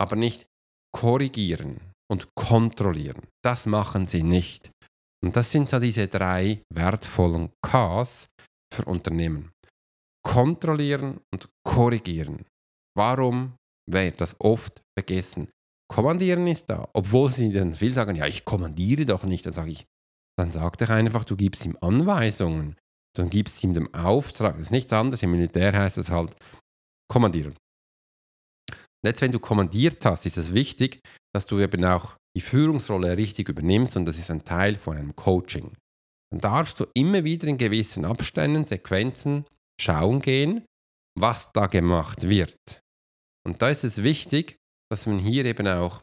aber 0.00 0.14
nicht 0.14 0.46
korrigieren 0.94 1.80
und 2.08 2.28
kontrollieren. 2.36 3.22
Das 3.44 3.66
machen 3.66 4.06
sie 4.06 4.22
nicht. 4.22 4.70
Und 5.24 5.34
das 5.34 5.50
sind 5.50 5.68
so 5.68 5.80
diese 5.80 6.06
drei 6.06 6.62
wertvollen 6.72 7.50
Ks 7.60 8.28
für 8.72 8.84
Unternehmen. 8.84 9.50
Kontrollieren 10.24 11.18
und 11.34 11.48
korrigieren. 11.66 12.46
Warum 12.96 13.56
wird 13.90 14.20
das 14.20 14.36
oft 14.40 14.80
vergessen? 14.96 15.50
Kommandieren 15.92 16.46
ist 16.46 16.66
da, 16.66 16.88
obwohl 16.92 17.30
sie 17.32 17.52
dann 17.52 17.74
viel 17.74 17.94
sagen, 17.94 18.14
ja, 18.14 18.26
ich 18.26 18.44
kommandiere 18.44 19.06
doch 19.06 19.24
nicht. 19.24 19.44
Dann 19.46 19.54
sage 19.54 19.70
ich, 19.70 19.86
dann 20.38 20.52
sag 20.52 20.78
doch 20.78 20.90
einfach, 20.90 21.24
du 21.24 21.34
gibst 21.36 21.64
ihm 21.64 21.76
Anweisungen. 21.80 22.76
Dann 23.16 23.28
gibst 23.28 23.64
ihm 23.64 23.74
den 23.74 23.92
Auftrag. 23.92 24.54
Das 24.54 24.66
ist 24.66 24.70
nichts 24.70 24.92
anderes. 24.92 25.22
Im 25.24 25.32
Militär 25.32 25.72
heißt 25.72 25.98
es 25.98 26.10
halt 26.10 26.36
kommandieren. 27.10 27.56
Jetzt, 29.04 29.20
wenn 29.22 29.32
du 29.32 29.38
kommandiert 29.38 30.04
hast, 30.04 30.26
ist 30.26 30.36
es 30.36 30.54
wichtig, 30.54 31.00
dass 31.34 31.46
du 31.46 31.60
eben 31.60 31.84
auch 31.84 32.16
die 32.36 32.40
Führungsrolle 32.40 33.16
richtig 33.16 33.48
übernimmst 33.48 33.96
und 33.96 34.04
das 34.04 34.18
ist 34.18 34.30
ein 34.30 34.44
Teil 34.44 34.76
von 34.76 34.96
einem 34.96 35.14
Coaching. 35.14 35.72
Dann 36.30 36.40
darfst 36.40 36.80
du 36.80 36.86
immer 36.94 37.24
wieder 37.24 37.46
in 37.48 37.56
gewissen 37.56 38.04
Abständen, 38.04 38.64
Sequenzen 38.64 39.44
schauen 39.80 40.20
gehen, 40.20 40.64
was 41.18 41.52
da 41.52 41.66
gemacht 41.66 42.28
wird. 42.28 42.80
Und 43.46 43.62
da 43.62 43.68
ist 43.68 43.84
es 43.84 44.02
wichtig, 44.02 44.56
dass 44.90 45.06
man 45.06 45.18
hier 45.18 45.44
eben 45.44 45.68
auch 45.68 46.02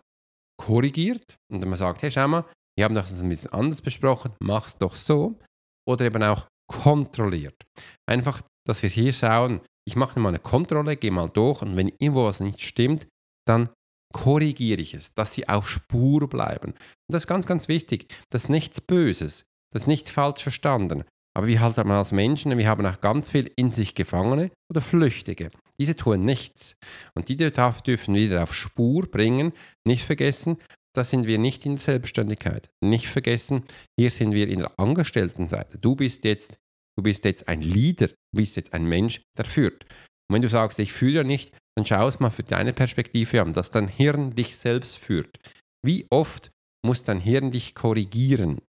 korrigiert 0.58 1.36
und 1.52 1.66
man 1.66 1.76
sagt, 1.76 2.02
hey, 2.02 2.12
schau 2.12 2.28
mal, 2.28 2.46
wir 2.78 2.86
haben 2.86 2.96
das 2.96 3.22
ein 3.22 3.30
bisschen 3.30 3.54
anders 3.54 3.82
besprochen, 3.82 4.34
mach 4.40 4.68
es 4.68 4.78
doch 4.78 4.96
so. 4.96 5.38
Oder 5.88 6.06
eben 6.06 6.24
auch 6.24 6.48
kontrolliert. 6.72 7.62
Einfach, 8.10 8.42
dass 8.66 8.82
wir 8.82 8.90
hier 8.90 9.12
schauen, 9.12 9.62
ich 9.86 9.96
mache 9.96 10.20
mal 10.20 10.30
eine 10.30 10.40
Kontrolle, 10.40 10.96
gehe 10.96 11.12
mal 11.12 11.30
durch 11.30 11.62
und 11.62 11.76
wenn 11.76 11.90
irgendwo 12.00 12.26
was 12.26 12.40
nicht 12.40 12.62
stimmt, 12.62 13.08
dann 13.46 13.70
korrigiere 14.14 14.80
ich 14.80 14.94
es, 14.94 15.14
dass 15.14 15.34
sie 15.34 15.50
auf 15.50 15.70
Spur 15.70 16.30
bleiben. 16.30 16.72
Und 16.72 16.78
das 17.10 17.24
ist 17.24 17.28
ganz, 17.28 17.46
ganz 17.46 17.68
wichtig. 17.68 18.14
Das 18.30 18.44
ist 18.44 18.50
nichts 18.50 18.80
Böses, 18.80 19.44
das 19.74 19.84
ist 19.84 19.88
nichts 19.88 20.12
falsch 20.12 20.44
verstanden. 20.44 21.04
Aber 21.36 21.48
wir 21.48 21.62
halt 21.62 21.80
als 21.80 22.12
Menschen, 22.12 22.56
wir 22.56 22.68
haben 22.70 22.86
auch 22.86 23.02
ganz 23.02 23.32
viel 23.32 23.52
in 23.56 23.72
sich 23.72 23.96
Gefangene 23.96 24.52
oder 24.70 24.82
Flüchtige. 24.82 25.50
Diese 25.80 25.96
tun 25.96 26.24
nichts. 26.24 26.76
Und 27.16 27.28
die 27.28 27.36
dürfen 27.36 28.14
wieder 28.14 28.44
auf 28.44 28.54
Spur 28.54 29.10
bringen. 29.10 29.52
Nicht 29.84 30.04
vergessen, 30.04 30.58
da 30.96 31.04
sind 31.04 31.26
wir 31.26 31.40
nicht 31.40 31.66
in 31.66 31.78
der 31.78 31.82
Selbstständigkeit. 31.82 32.70
Nicht 32.84 33.08
vergessen, 33.08 33.64
hier 34.00 34.12
sind 34.12 34.34
wir 34.34 34.48
in 34.48 34.60
der 34.60 34.80
Angestelltenseite. 34.80 35.80
Du 35.80 35.96
bist 35.96 36.24
jetzt 36.24 36.60
Du 36.98 37.04
bist 37.04 37.26
jetzt 37.26 37.48
ein 37.48 37.62
Leader, 37.62 38.08
du 38.08 38.38
bist 38.38 38.56
jetzt 38.56 38.74
ein 38.74 38.86
Mensch, 38.86 39.22
der 39.38 39.46
führt. 39.46 39.84
Und 39.84 40.36
wenn 40.36 40.42
du 40.42 40.50
sagst, 40.50 40.80
ich 40.80 40.94
führe 40.94 41.26
nicht, 41.26 41.56
dann 41.76 41.86
schau 41.86 42.08
es 42.08 42.20
mal 42.20 42.30
für 42.30 42.44
deine 42.44 42.74
Perspektive 42.74 43.42
an, 43.42 43.54
dass 43.54 43.72
dein 43.72 43.88
Hirn 43.88 44.36
dich 44.36 44.56
selbst 44.56 44.98
führt. 44.98 45.40
Wie 45.84 46.06
oft 46.10 46.52
muss 46.86 47.04
dein 47.04 47.20
Hirn 47.20 47.52
dich 47.52 47.76
korrigieren? 47.76 48.60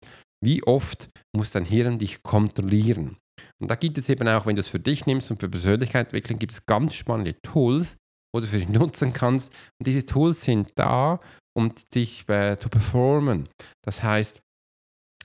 Wie 0.43 0.63
oft 0.63 1.09
muss 1.35 1.51
dein 1.51 1.65
Hirn 1.65 1.99
dich 1.99 2.23
kontrollieren? 2.23 3.17
Und 3.61 3.71
da 3.71 3.75
gibt 3.75 3.97
es 3.97 4.09
eben 4.09 4.27
auch, 4.27 4.45
wenn 4.45 4.55
du 4.55 4.61
es 4.61 4.67
für 4.67 4.79
dich 4.79 5.05
nimmst 5.05 5.31
und 5.31 5.39
für 5.39 5.49
Persönlichkeitsentwicklung, 5.49 6.39
gibt 6.39 6.53
es 6.53 6.65
ganz 6.65 6.95
spannende 6.95 7.39
Tools, 7.41 7.97
wo 8.33 8.41
du 8.41 8.47
für 8.47 8.57
dich 8.57 8.69
nutzen 8.69 9.13
kannst. 9.13 9.51
Und 9.79 9.87
diese 9.87 10.05
Tools 10.05 10.41
sind 10.41 10.71
da, 10.75 11.19
um 11.55 11.73
dich 11.93 12.27
äh, 12.27 12.57
zu 12.57 12.69
performen. 12.69 13.45
Das 13.83 14.03
heißt, 14.03 14.41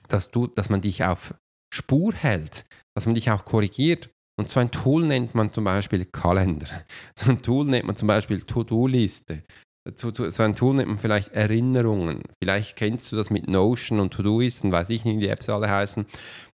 dass, 0.07 0.31
du, 0.31 0.47
dass 0.47 0.69
man 0.69 0.81
dich 0.81 1.03
auf 1.03 1.35
Spur 1.73 2.13
hält, 2.13 2.65
dass 2.95 3.05
man 3.05 3.15
dich 3.15 3.31
auch 3.31 3.45
korrigiert. 3.45 4.09
Und 4.39 4.49
so 4.49 4.59
ein 4.59 4.71
Tool 4.71 5.05
nennt 5.05 5.35
man 5.35 5.53
zum 5.53 5.65
Beispiel 5.65 6.05
Kalender. 6.05 6.67
So 7.15 7.31
ein 7.31 7.41
Tool 7.41 7.65
nennt 7.65 7.85
man 7.85 7.95
zum 7.95 8.07
Beispiel 8.07 8.41
To-Do-Liste. 8.41 9.43
So 9.95 10.43
ein 10.43 10.55
Tool 10.55 10.75
nennt 10.75 10.89
man 10.89 10.97
vielleicht 10.97 11.29
Erinnerungen. 11.29 12.21
Vielleicht 12.41 12.75
kennst 12.75 13.11
du 13.11 13.15
das 13.15 13.29
mit 13.29 13.47
Notion 13.47 13.99
und 13.99 14.13
To-Do-Ist 14.13 14.63
und 14.63 14.71
weiß 14.71 14.89
ich 14.89 15.05
nicht, 15.05 15.17
wie 15.17 15.21
die 15.21 15.27
Apps 15.27 15.49
alle 15.49 15.69
heißen. 15.69 16.05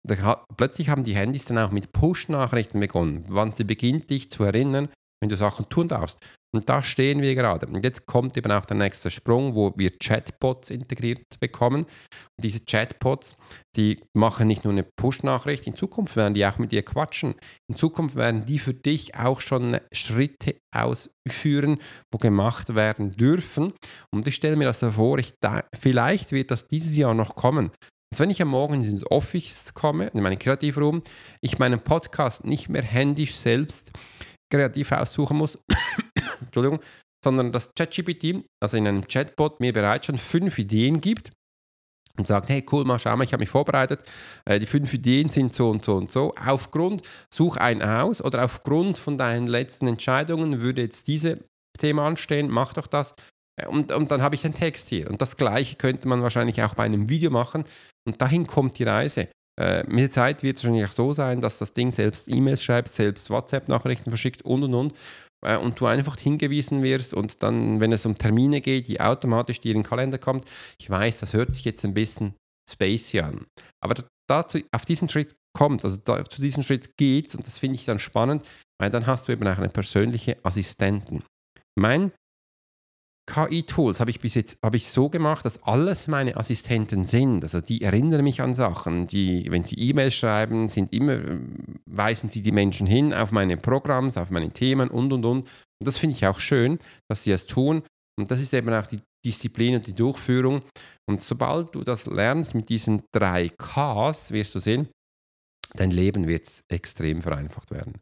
Da, 0.03 0.45
plötzlich 0.55 0.89
haben 0.89 1.03
die 1.03 1.15
Handys 1.15 1.45
dann 1.45 1.57
auch 1.57 1.71
mit 1.71 1.91
Push-Nachrichten 1.91 2.79
begonnen, 2.79 3.25
wann 3.27 3.53
sie 3.53 3.65
beginnt, 3.65 4.09
dich 4.09 4.31
zu 4.31 4.43
erinnern, 4.43 4.89
wenn 5.21 5.29
du 5.29 5.35
Sachen 5.35 5.67
tun 5.67 5.89
darfst. 5.89 6.19
Und 6.53 6.69
da 6.69 6.81
stehen 6.81 7.21
wir 7.21 7.35
gerade. 7.35 7.67
Und 7.67 7.83
jetzt 7.83 8.05
kommt 8.05 8.37
eben 8.37 8.51
auch 8.51 8.65
der 8.65 8.77
nächste 8.77 9.11
Sprung, 9.11 9.53
wo 9.55 9.73
wir 9.75 9.91
Chatbots 9.91 10.69
integriert 10.69 11.39
bekommen. 11.39 11.83
Und 11.83 12.43
diese 12.43 12.61
Chatbots, 12.61 13.35
die 13.75 14.01
machen 14.13 14.47
nicht 14.47 14.63
nur 14.63 14.73
eine 14.73 14.83
Push-Nachricht, 14.83 15.67
in 15.67 15.75
Zukunft 15.75 16.15
werden 16.15 16.33
die 16.33 16.45
auch 16.45 16.57
mit 16.57 16.71
dir 16.71 16.83
quatschen. 16.83 17.35
In 17.69 17.75
Zukunft 17.75 18.15
werden 18.15 18.45
die 18.45 18.59
für 18.59 18.73
dich 18.73 19.15
auch 19.15 19.41
schon 19.41 19.77
Schritte 19.91 20.55
ausführen, 20.73 21.79
wo 22.11 22.17
gemacht 22.17 22.75
werden 22.75 23.11
dürfen. 23.11 23.73
Und 24.13 24.27
ich 24.27 24.35
stelle 24.35 24.55
mir 24.55 24.65
das 24.65 24.79
vor, 24.79 25.17
ich 25.19 25.33
da, 25.41 25.63
vielleicht 25.75 26.31
wird 26.31 26.51
das 26.51 26.67
dieses 26.67 26.95
Jahr 26.97 27.13
noch 27.13 27.35
kommen. 27.35 27.71
Also 28.13 28.23
wenn 28.23 28.29
ich 28.29 28.41
am 28.41 28.49
Morgen 28.49 28.75
ins 28.75 29.09
Office 29.11 29.73
komme, 29.73 30.07
in 30.07 30.23
meinen 30.23 30.39
Kreativraum, 30.39 31.03
ich 31.41 31.59
meinen 31.59 31.81
Podcast 31.81 32.45
nicht 32.45 32.69
mehr 32.69 32.83
händisch 32.83 33.35
selbst 33.35 33.91
kreativ 34.49 34.93
aussuchen 34.93 35.37
muss, 35.37 35.59
Entschuldigung, 36.57 36.79
sondern 37.23 37.51
dass 37.51 37.73
ChatGPT, 37.75 38.43
also 38.61 38.77
in 38.77 38.87
einem 38.87 39.07
Chatbot, 39.07 39.59
mir 39.59 39.73
bereits 39.73 40.05
schon 40.05 40.17
fünf 40.17 40.57
Ideen 40.59 41.01
gibt 41.01 41.31
und 42.17 42.27
sagt, 42.27 42.49
hey 42.49 42.65
cool, 42.71 42.83
mal 42.83 42.99
schau 42.99 43.15
mal, 43.15 43.23
ich 43.23 43.33
habe 43.33 43.41
mich 43.41 43.49
vorbereitet, 43.49 44.03
äh, 44.45 44.59
die 44.59 44.65
fünf 44.65 44.93
Ideen 44.93 45.29
sind 45.29 45.53
so 45.53 45.69
und 45.69 45.85
so 45.85 45.95
und 45.95 46.11
so. 46.11 46.33
Aufgrund, 46.43 47.03
such 47.33 47.57
einen 47.57 47.81
aus 47.81 48.23
oder 48.23 48.43
aufgrund 48.43 48.97
von 48.97 49.17
deinen 49.17 49.47
letzten 49.47 49.87
Entscheidungen 49.87 50.61
würde 50.61 50.81
jetzt 50.81 51.07
diese 51.07 51.39
Thema 51.77 52.07
anstehen, 52.07 52.49
mach 52.49 52.73
doch 52.73 52.87
das. 52.87 53.13
Äh, 53.59 53.67
und, 53.67 53.91
und 53.91 54.11
dann 54.11 54.21
habe 54.21 54.35
ich 54.35 54.41
den 54.41 54.53
Text 54.53 54.89
hier. 54.89 55.09
Und 55.09 55.21
das 55.21 55.37
gleiche 55.37 55.75
könnte 55.75 56.07
man 56.07 56.21
wahrscheinlich 56.21 56.61
auch 56.63 56.73
bei 56.73 56.83
einem 56.83 57.09
Video 57.09 57.29
machen. 57.29 57.65
Und 58.07 58.21
dahin 58.21 58.47
kommt 58.47 58.79
die 58.79 58.83
Reise. 58.83 59.29
Äh, 59.59 59.83
mit 59.87 59.99
der 59.99 60.11
Zeit 60.11 60.43
wird 60.43 60.57
es 60.57 60.63
wahrscheinlich 60.63 60.85
auch 60.85 60.91
so 60.91 61.13
sein, 61.13 61.41
dass 61.41 61.57
das 61.57 61.73
Ding 61.73 61.91
selbst 61.91 62.27
E-Mails 62.27 62.63
schreibt, 62.63 62.89
selbst 62.89 63.29
WhatsApp-Nachrichten 63.29 64.09
verschickt 64.11 64.43
und 64.43 64.63
und 64.63 64.73
und. 64.73 64.93
Äh, 65.45 65.57
und 65.57 65.79
du 65.79 65.85
einfach 65.85 66.17
hingewiesen 66.17 66.83
wirst 66.83 67.13
und 67.13 67.43
dann, 67.43 67.79
wenn 67.79 67.91
es 67.91 68.05
um 68.05 68.17
Termine 68.17 68.61
geht, 68.61 68.87
die 68.87 69.01
automatisch 69.01 69.61
dir 69.61 69.71
in 69.71 69.79
den 69.79 69.83
Kalender 69.83 70.17
kommt. 70.17 70.45
Ich 70.79 70.89
weiß, 70.89 71.19
das 71.19 71.33
hört 71.33 71.53
sich 71.53 71.65
jetzt 71.65 71.85
ein 71.85 71.93
bisschen 71.93 72.35
spacey 72.69 73.21
an. 73.21 73.45
Aber 73.83 74.03
dazu, 74.29 74.59
auf 74.71 74.85
diesen 74.85 75.09
Schritt 75.09 75.35
kommt, 75.57 75.85
also 75.85 75.97
da, 76.03 76.23
zu 76.25 76.41
diesem 76.41 76.63
Schritt 76.63 76.97
geht 76.97 77.33
und 77.35 77.47
das 77.47 77.59
finde 77.59 77.75
ich 77.75 77.85
dann 77.85 77.99
spannend, 77.99 78.47
weil 78.79 78.89
dann 78.89 79.07
hast 79.07 79.27
du 79.27 79.31
eben 79.31 79.47
auch 79.47 79.57
einen 79.57 79.71
persönlichen 79.71 80.35
Assistenten. 80.43 81.23
Mein 81.79 82.11
KI-Tools 83.27 83.99
habe 83.99 84.09
ich 84.09 84.19
bis 84.19 84.35
jetzt 84.35 84.57
habe 84.63 84.77
ich 84.77 84.89
so 84.89 85.09
gemacht, 85.09 85.45
dass 85.45 85.61
alles 85.63 86.07
meine 86.07 86.37
Assistenten 86.37 87.03
sind. 87.03 87.43
Also 87.43 87.61
die 87.61 87.81
erinnern 87.81 88.23
mich 88.23 88.41
an 88.41 88.53
Sachen. 88.53 89.05
Die, 89.05 89.45
wenn 89.51 89.63
sie 89.63 89.75
E-Mails 89.75 90.15
schreiben, 90.15 90.69
sind 90.69 90.93
immer, 90.93 91.19
weisen 91.85 92.29
sie 92.29 92.41
die 92.41 92.53
Menschen 92.53 92.87
hin 92.87 93.13
auf 93.13 93.31
meine 93.31 93.57
Programme, 93.57 94.11
auf 94.15 94.31
meine 94.31 94.49
Themen 94.49 94.89
und 94.89 95.11
und 95.11 95.25
und. 95.25 95.45
Und 95.45 95.87
das 95.87 95.97
finde 95.97 96.15
ich 96.15 96.25
auch 96.25 96.39
schön, 96.39 96.79
dass 97.09 97.23
sie 97.23 97.31
es 97.31 97.45
tun. 97.45 97.83
Und 98.17 98.31
das 98.31 98.41
ist 98.41 98.53
eben 98.53 98.73
auch 98.73 98.87
die 98.87 98.99
Disziplin 99.23 99.75
und 99.75 99.85
die 99.85 99.93
Durchführung. 99.93 100.61
Und 101.05 101.21
sobald 101.21 101.75
du 101.75 101.83
das 101.83 102.05
lernst 102.05 102.55
mit 102.55 102.69
diesen 102.69 103.03
drei 103.13 103.49
Ks, 103.49 104.31
wirst 104.31 104.55
du 104.55 104.59
sehen, 104.59 104.87
dein 105.75 105.91
Leben 105.91 106.27
wird 106.27 106.47
extrem 106.69 107.21
vereinfacht 107.21 107.71
werden. 107.71 107.99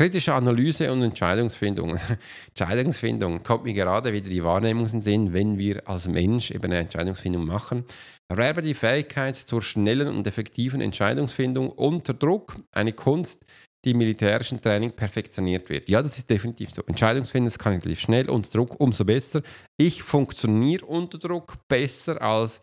Kritische 0.00 0.32
Analyse 0.32 0.90
und 0.90 1.02
Entscheidungsfindung. 1.02 1.98
Entscheidungsfindung 2.48 3.42
kommt 3.42 3.64
mir 3.64 3.74
gerade 3.74 4.14
wieder 4.14 4.30
die 4.30 4.42
Wahrnehmung 4.42 4.86
in 4.86 5.02
Sinn, 5.02 5.34
wenn 5.34 5.58
wir 5.58 5.86
als 5.86 6.08
Mensch 6.08 6.50
eben 6.50 6.64
eine 6.64 6.78
Entscheidungsfindung 6.78 7.44
machen. 7.44 7.84
Erwerbe 8.26 8.62
die 8.62 8.72
Fähigkeit 8.72 9.36
zur 9.36 9.60
schnellen 9.60 10.08
und 10.08 10.26
effektiven 10.26 10.80
Entscheidungsfindung 10.80 11.68
unter 11.68 12.14
Druck, 12.14 12.56
eine 12.72 12.94
Kunst, 12.94 13.44
die 13.84 13.90
im 13.90 13.98
militärischen 13.98 14.62
Training 14.62 14.92
perfektioniert 14.92 15.68
wird. 15.68 15.90
Ja, 15.90 16.00
das 16.00 16.16
ist 16.16 16.30
definitiv 16.30 16.70
so. 16.70 16.80
Entscheidungsfindung 16.86 17.52
kann 17.58 17.74
ich 17.74 17.84
relativ 17.84 18.00
schnell, 18.00 18.30
unter 18.30 18.48
Druck 18.48 18.80
umso 18.80 19.04
besser. 19.04 19.42
Ich 19.76 20.02
funktioniere 20.02 20.86
unter 20.86 21.18
Druck 21.18 21.56
besser 21.68 22.22
als 22.22 22.62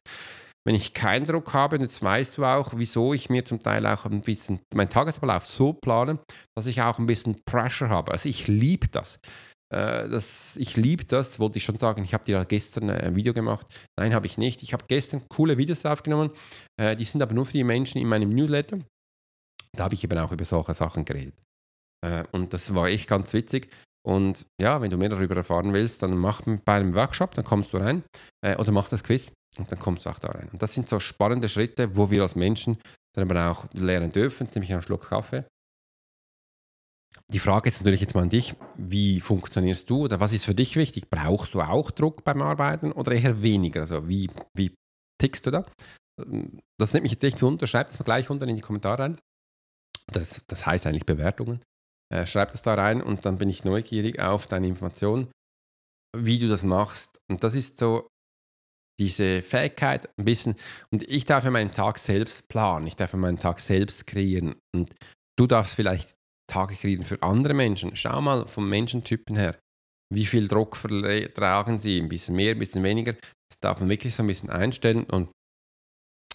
wenn 0.67 0.75
ich 0.75 0.93
keinen 0.93 1.25
Druck 1.25 1.53
habe, 1.53 1.77
und 1.77 1.81
jetzt 1.81 2.03
weißt 2.03 2.37
du 2.37 2.43
auch, 2.43 2.73
wieso 2.75 3.13
ich 3.13 3.29
mir 3.29 3.45
zum 3.45 3.61
Teil 3.61 3.87
auch 3.87 4.03
ein 4.03 4.19
bisschen 4.19 4.59
meinen 4.75 4.89
Tagesablauf 4.89 5.45
so 5.45 5.71
plane, 5.71 6.19
dass 6.57 6.67
ich 6.67 6.81
auch 6.81 6.99
ein 6.99 7.05
bisschen 7.05 7.41
Pressure 7.45 7.87
habe. 7.87 8.11
Also 8.11 8.27
ich 8.27 8.47
liebe 8.47 8.89
das. 8.89 9.17
Äh, 9.73 10.09
das, 10.09 10.57
ich 10.57 10.75
liebe 10.75 11.05
das, 11.05 11.39
wollte 11.39 11.59
ich 11.59 11.63
schon 11.63 11.77
sagen. 11.77 12.03
Ich 12.03 12.13
habe 12.13 12.25
dir 12.25 12.43
gestern 12.43 12.89
ein 12.89 13.15
Video 13.15 13.33
gemacht. 13.33 13.65
Nein, 13.97 14.13
habe 14.13 14.25
ich 14.25 14.37
nicht. 14.37 14.61
Ich 14.61 14.73
habe 14.73 14.83
gestern 14.89 15.21
coole 15.29 15.57
Videos 15.57 15.85
aufgenommen. 15.85 16.31
Äh, 16.77 16.97
die 16.97 17.05
sind 17.05 17.21
aber 17.21 17.33
nur 17.33 17.45
für 17.45 17.53
die 17.53 17.63
Menschen 17.63 18.01
in 18.01 18.09
meinem 18.09 18.35
Newsletter. 18.35 18.79
Da 19.71 19.85
habe 19.85 19.95
ich 19.95 20.03
eben 20.03 20.19
auch 20.19 20.33
über 20.33 20.43
solche 20.43 20.73
Sachen 20.73 21.05
geredet. 21.05 21.41
Äh, 22.05 22.25
und 22.33 22.53
das 22.53 22.75
war 22.75 22.89
echt 22.89 23.07
ganz 23.07 23.31
witzig. 23.31 23.69
Und 24.05 24.45
ja, 24.61 24.81
wenn 24.81 24.91
du 24.91 24.97
mehr 24.97 25.07
darüber 25.07 25.37
erfahren 25.37 25.71
willst, 25.71 26.03
dann 26.03 26.17
mach 26.17 26.41
bei 26.41 26.75
einem 26.75 26.93
Workshop, 26.93 27.35
dann 27.35 27.45
kommst 27.45 27.71
du 27.71 27.77
rein 27.77 28.03
oder 28.41 28.71
mach 28.71 28.87
das 28.87 29.03
Quiz. 29.03 29.33
Und 29.57 29.71
dann 29.71 29.79
kommst 29.79 30.05
du 30.05 30.09
auch 30.09 30.19
da 30.19 30.29
rein. 30.29 30.49
Und 30.51 30.61
das 30.61 30.73
sind 30.73 30.89
so 30.89 30.99
spannende 30.99 31.49
Schritte, 31.49 31.95
wo 31.95 32.11
wir 32.11 32.21
als 32.21 32.35
Menschen 32.35 32.77
dann 33.13 33.29
aber 33.29 33.51
auch 33.51 33.65
lernen 33.73 34.11
dürfen, 34.11 34.47
nämlich 34.53 34.71
einen 34.71 34.81
Schluck 34.81 35.09
Kaffee. 35.09 35.45
Die 37.29 37.39
Frage 37.39 37.67
ist 37.67 37.79
natürlich 37.79 38.01
jetzt 38.01 38.15
mal 38.15 38.21
an 38.21 38.29
dich, 38.29 38.55
wie 38.77 39.19
funktionierst 39.19 39.89
du 39.89 40.03
oder 40.03 40.19
was 40.19 40.31
ist 40.31 40.45
für 40.45 40.55
dich 40.55 40.75
wichtig? 40.75 41.09
Brauchst 41.09 41.53
du 41.53 41.61
auch 41.61 41.91
Druck 41.91 42.23
beim 42.23 42.41
Arbeiten 42.41 42.91
oder 42.91 43.11
eher 43.11 43.41
weniger? 43.41 43.81
Also 43.81 44.07
wie, 44.07 44.29
wie 44.53 44.73
tickst 45.19 45.45
du 45.45 45.51
da? 45.51 45.65
Das 46.79 46.93
nimmt 46.93 47.03
mich 47.03 47.11
jetzt 47.11 47.23
echt 47.23 47.43
unter. 47.43 47.67
Schreib 47.67 47.87
das 47.87 47.99
mal 47.99 48.05
gleich 48.05 48.29
unten 48.29 48.47
in 48.47 48.55
die 48.55 48.61
Kommentare 48.61 49.03
rein. 49.03 49.19
Das, 50.07 50.45
das 50.47 50.65
heißt 50.65 50.87
eigentlich 50.87 51.05
Bewertungen. 51.05 51.61
Äh, 52.09 52.25
schreib 52.25 52.51
das 52.51 52.61
da 52.61 52.75
rein 52.75 53.01
und 53.01 53.25
dann 53.25 53.37
bin 53.37 53.49
ich 53.49 53.65
neugierig 53.65 54.19
auf 54.19 54.47
deine 54.47 54.67
Informationen, 54.67 55.29
wie 56.15 56.39
du 56.39 56.47
das 56.47 56.63
machst. 56.63 57.19
Und 57.29 57.43
das 57.43 57.55
ist 57.55 57.77
so 57.77 58.07
diese 58.99 59.41
Fähigkeit 59.41 60.09
ein 60.17 60.25
bisschen, 60.25 60.55
und 60.91 61.03
ich 61.03 61.25
darf 61.25 61.43
ja 61.43 61.51
meinen 61.51 61.73
Tag 61.73 61.99
selbst 61.99 62.47
planen, 62.49 62.87
ich 62.87 62.95
darf 62.95 63.13
ja 63.13 63.19
meinen 63.19 63.39
Tag 63.39 63.59
selbst 63.59 64.07
kreieren 64.07 64.55
und 64.75 64.93
du 65.37 65.47
darfst 65.47 65.75
vielleicht 65.75 66.15
Tage 66.49 66.75
kreieren 66.75 67.05
für 67.05 67.21
andere 67.21 67.53
Menschen. 67.53 67.95
Schau 67.95 68.21
mal 68.21 68.47
vom 68.47 68.69
Menschentypen 68.69 69.35
her, 69.35 69.55
wie 70.13 70.25
viel 70.25 70.47
Druck 70.47 70.77
vertragen 70.77 71.79
sie, 71.79 71.99
ein 71.99 72.09
bisschen 72.09 72.35
mehr, 72.35 72.51
ein 72.51 72.59
bisschen 72.59 72.83
weniger. 72.83 73.13
Das 73.13 73.59
darf 73.61 73.79
man 73.79 73.89
wirklich 73.89 74.15
so 74.15 74.23
ein 74.23 74.27
bisschen 74.27 74.49
einstellen 74.49 75.03
und 75.03 75.29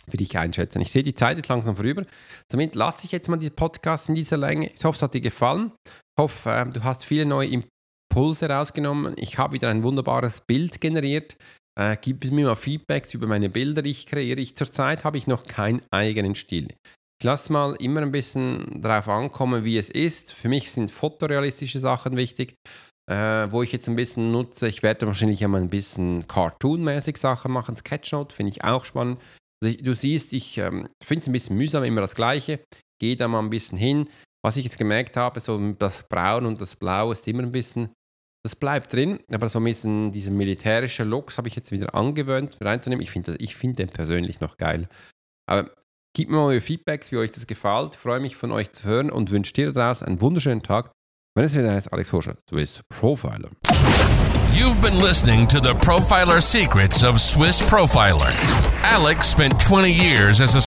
für 0.08 0.16
dich 0.16 0.36
einschätzen. 0.36 0.80
Ich 0.80 0.90
sehe 0.90 1.02
die 1.02 1.14
Zeit 1.14 1.36
jetzt 1.36 1.48
langsam 1.48 1.76
vorüber. 1.76 2.02
Somit 2.50 2.74
lasse 2.74 3.06
ich 3.06 3.12
jetzt 3.12 3.28
mal 3.28 3.36
die 3.36 3.50
Podcast 3.50 4.08
in 4.08 4.14
dieser 4.14 4.36
Länge. 4.36 4.70
Ich 4.72 4.84
hoffe, 4.84 4.96
es 4.96 5.02
hat 5.02 5.14
dir 5.14 5.20
gefallen. 5.20 5.72
Ich 5.86 6.22
hoffe, 6.22 6.50
ähm, 6.50 6.72
du 6.72 6.82
hast 6.82 7.04
viele 7.04 7.24
neue 7.24 7.48
Impulse 7.48 8.48
rausgenommen. 8.48 9.14
Ich 9.16 9.38
habe 9.38 9.54
wieder 9.54 9.70
ein 9.70 9.82
wunderbares 9.82 10.40
Bild 10.40 10.80
generiert. 10.80 11.36
Äh, 11.78 11.96
gib 12.00 12.30
mir 12.30 12.46
mal 12.46 12.56
Feedbacks 12.56 13.14
über 13.14 13.26
meine 13.26 13.48
Bilder, 13.48 13.82
die 13.82 13.90
ich 13.90 14.06
kreiere. 14.06 14.40
Ich, 14.40 14.56
zurzeit 14.56 15.04
habe 15.04 15.16
ich 15.16 15.26
noch 15.26 15.44
keinen 15.44 15.82
eigenen 15.90 16.34
Stil. 16.34 16.68
Ich 17.20 17.24
lasse 17.24 17.52
mal 17.52 17.76
immer 17.76 18.02
ein 18.02 18.12
bisschen 18.12 18.82
darauf 18.82 19.08
ankommen, 19.08 19.64
wie 19.64 19.78
es 19.78 19.88
ist. 19.88 20.32
Für 20.32 20.48
mich 20.48 20.72
sind 20.72 20.90
fotorealistische 20.90 21.78
Sachen 21.78 22.16
wichtig, 22.16 22.56
äh, 23.08 23.46
wo 23.50 23.62
ich 23.62 23.72
jetzt 23.72 23.88
ein 23.88 23.96
bisschen 23.96 24.32
nutze. 24.32 24.68
Ich 24.68 24.82
werde 24.82 25.06
wahrscheinlich 25.06 25.42
einmal 25.44 25.60
ein 25.60 25.70
bisschen 25.70 26.26
Cartoon-mäßig 26.26 27.16
Sachen 27.16 27.52
machen. 27.52 27.76
Sketchnote 27.76 28.34
finde 28.34 28.50
ich 28.50 28.64
auch 28.64 28.84
spannend. 28.84 29.20
Also 29.62 29.74
ich, 29.74 29.82
du 29.82 29.94
siehst, 29.94 30.32
ich 30.32 30.58
ähm, 30.58 30.88
finde 31.02 31.22
es 31.22 31.28
ein 31.28 31.32
bisschen 31.32 31.56
mühsam, 31.56 31.84
immer 31.84 32.00
das 32.00 32.16
Gleiche. 32.16 32.60
Gehe 33.00 33.16
da 33.16 33.28
mal 33.28 33.38
ein 33.38 33.50
bisschen 33.50 33.78
hin. 33.78 34.08
Was 34.44 34.56
ich 34.56 34.64
jetzt 34.64 34.78
gemerkt 34.78 35.16
habe, 35.16 35.40
so 35.40 35.58
das 35.74 36.02
Braun 36.08 36.44
und 36.44 36.60
das 36.60 36.74
Blau 36.74 37.12
ist 37.12 37.28
immer 37.28 37.44
ein 37.44 37.52
bisschen 37.52 37.90
das 38.44 38.56
bleibt 38.56 38.92
drin, 38.92 39.20
aber 39.32 39.48
so 39.48 39.60
ein 39.60 39.64
bisschen 39.64 40.10
diesen 40.10 40.36
militärischen 40.36 41.08
Looks 41.08 41.38
habe 41.38 41.48
ich 41.48 41.54
jetzt 41.54 41.70
wieder 41.70 41.94
angewöhnt 41.94 42.58
reinzunehmen. 42.60 43.02
Ich 43.02 43.10
finde 43.10 43.36
find 43.38 43.78
den 43.78 43.88
persönlich 43.88 44.40
noch 44.40 44.56
geil. 44.56 44.88
Aber 45.48 45.70
gebt 46.14 46.30
mir 46.30 46.38
mal 46.38 46.46
euer 46.46 46.60
Feedback, 46.60 47.10
wie 47.12 47.18
euch 47.18 47.30
das 47.30 47.46
gefällt. 47.46 47.94
Freue 47.94 48.20
mich 48.20 48.36
von 48.36 48.50
euch 48.50 48.72
zu 48.72 48.84
hören 48.84 49.10
und 49.10 49.30
wünsche 49.30 49.52
dir 49.52 49.72
daraus 49.72 50.02
einen 50.02 50.20
wunderschönen 50.20 50.62
Tag. 50.62 50.90
Mein 51.36 51.46
Name 51.46 51.78
ist 51.78 51.92
Alex 51.92 52.12
Horscher, 52.12 52.36
Swiss 52.48 52.80
Profiler. 52.88 53.50
You've 54.52 54.80
been 54.82 55.00
listening 55.00 55.48
to 55.48 55.58
the 55.62 55.72
Profiler 55.74 56.40
Secrets 56.40 57.04
of 57.04 57.20
Swiss 57.20 57.62
Profiler. 57.62 58.30
Alex 58.82 59.30
spent 59.30 59.58
20 59.60 59.88
years 59.88 60.40
as 60.40 60.56
a 60.56 60.71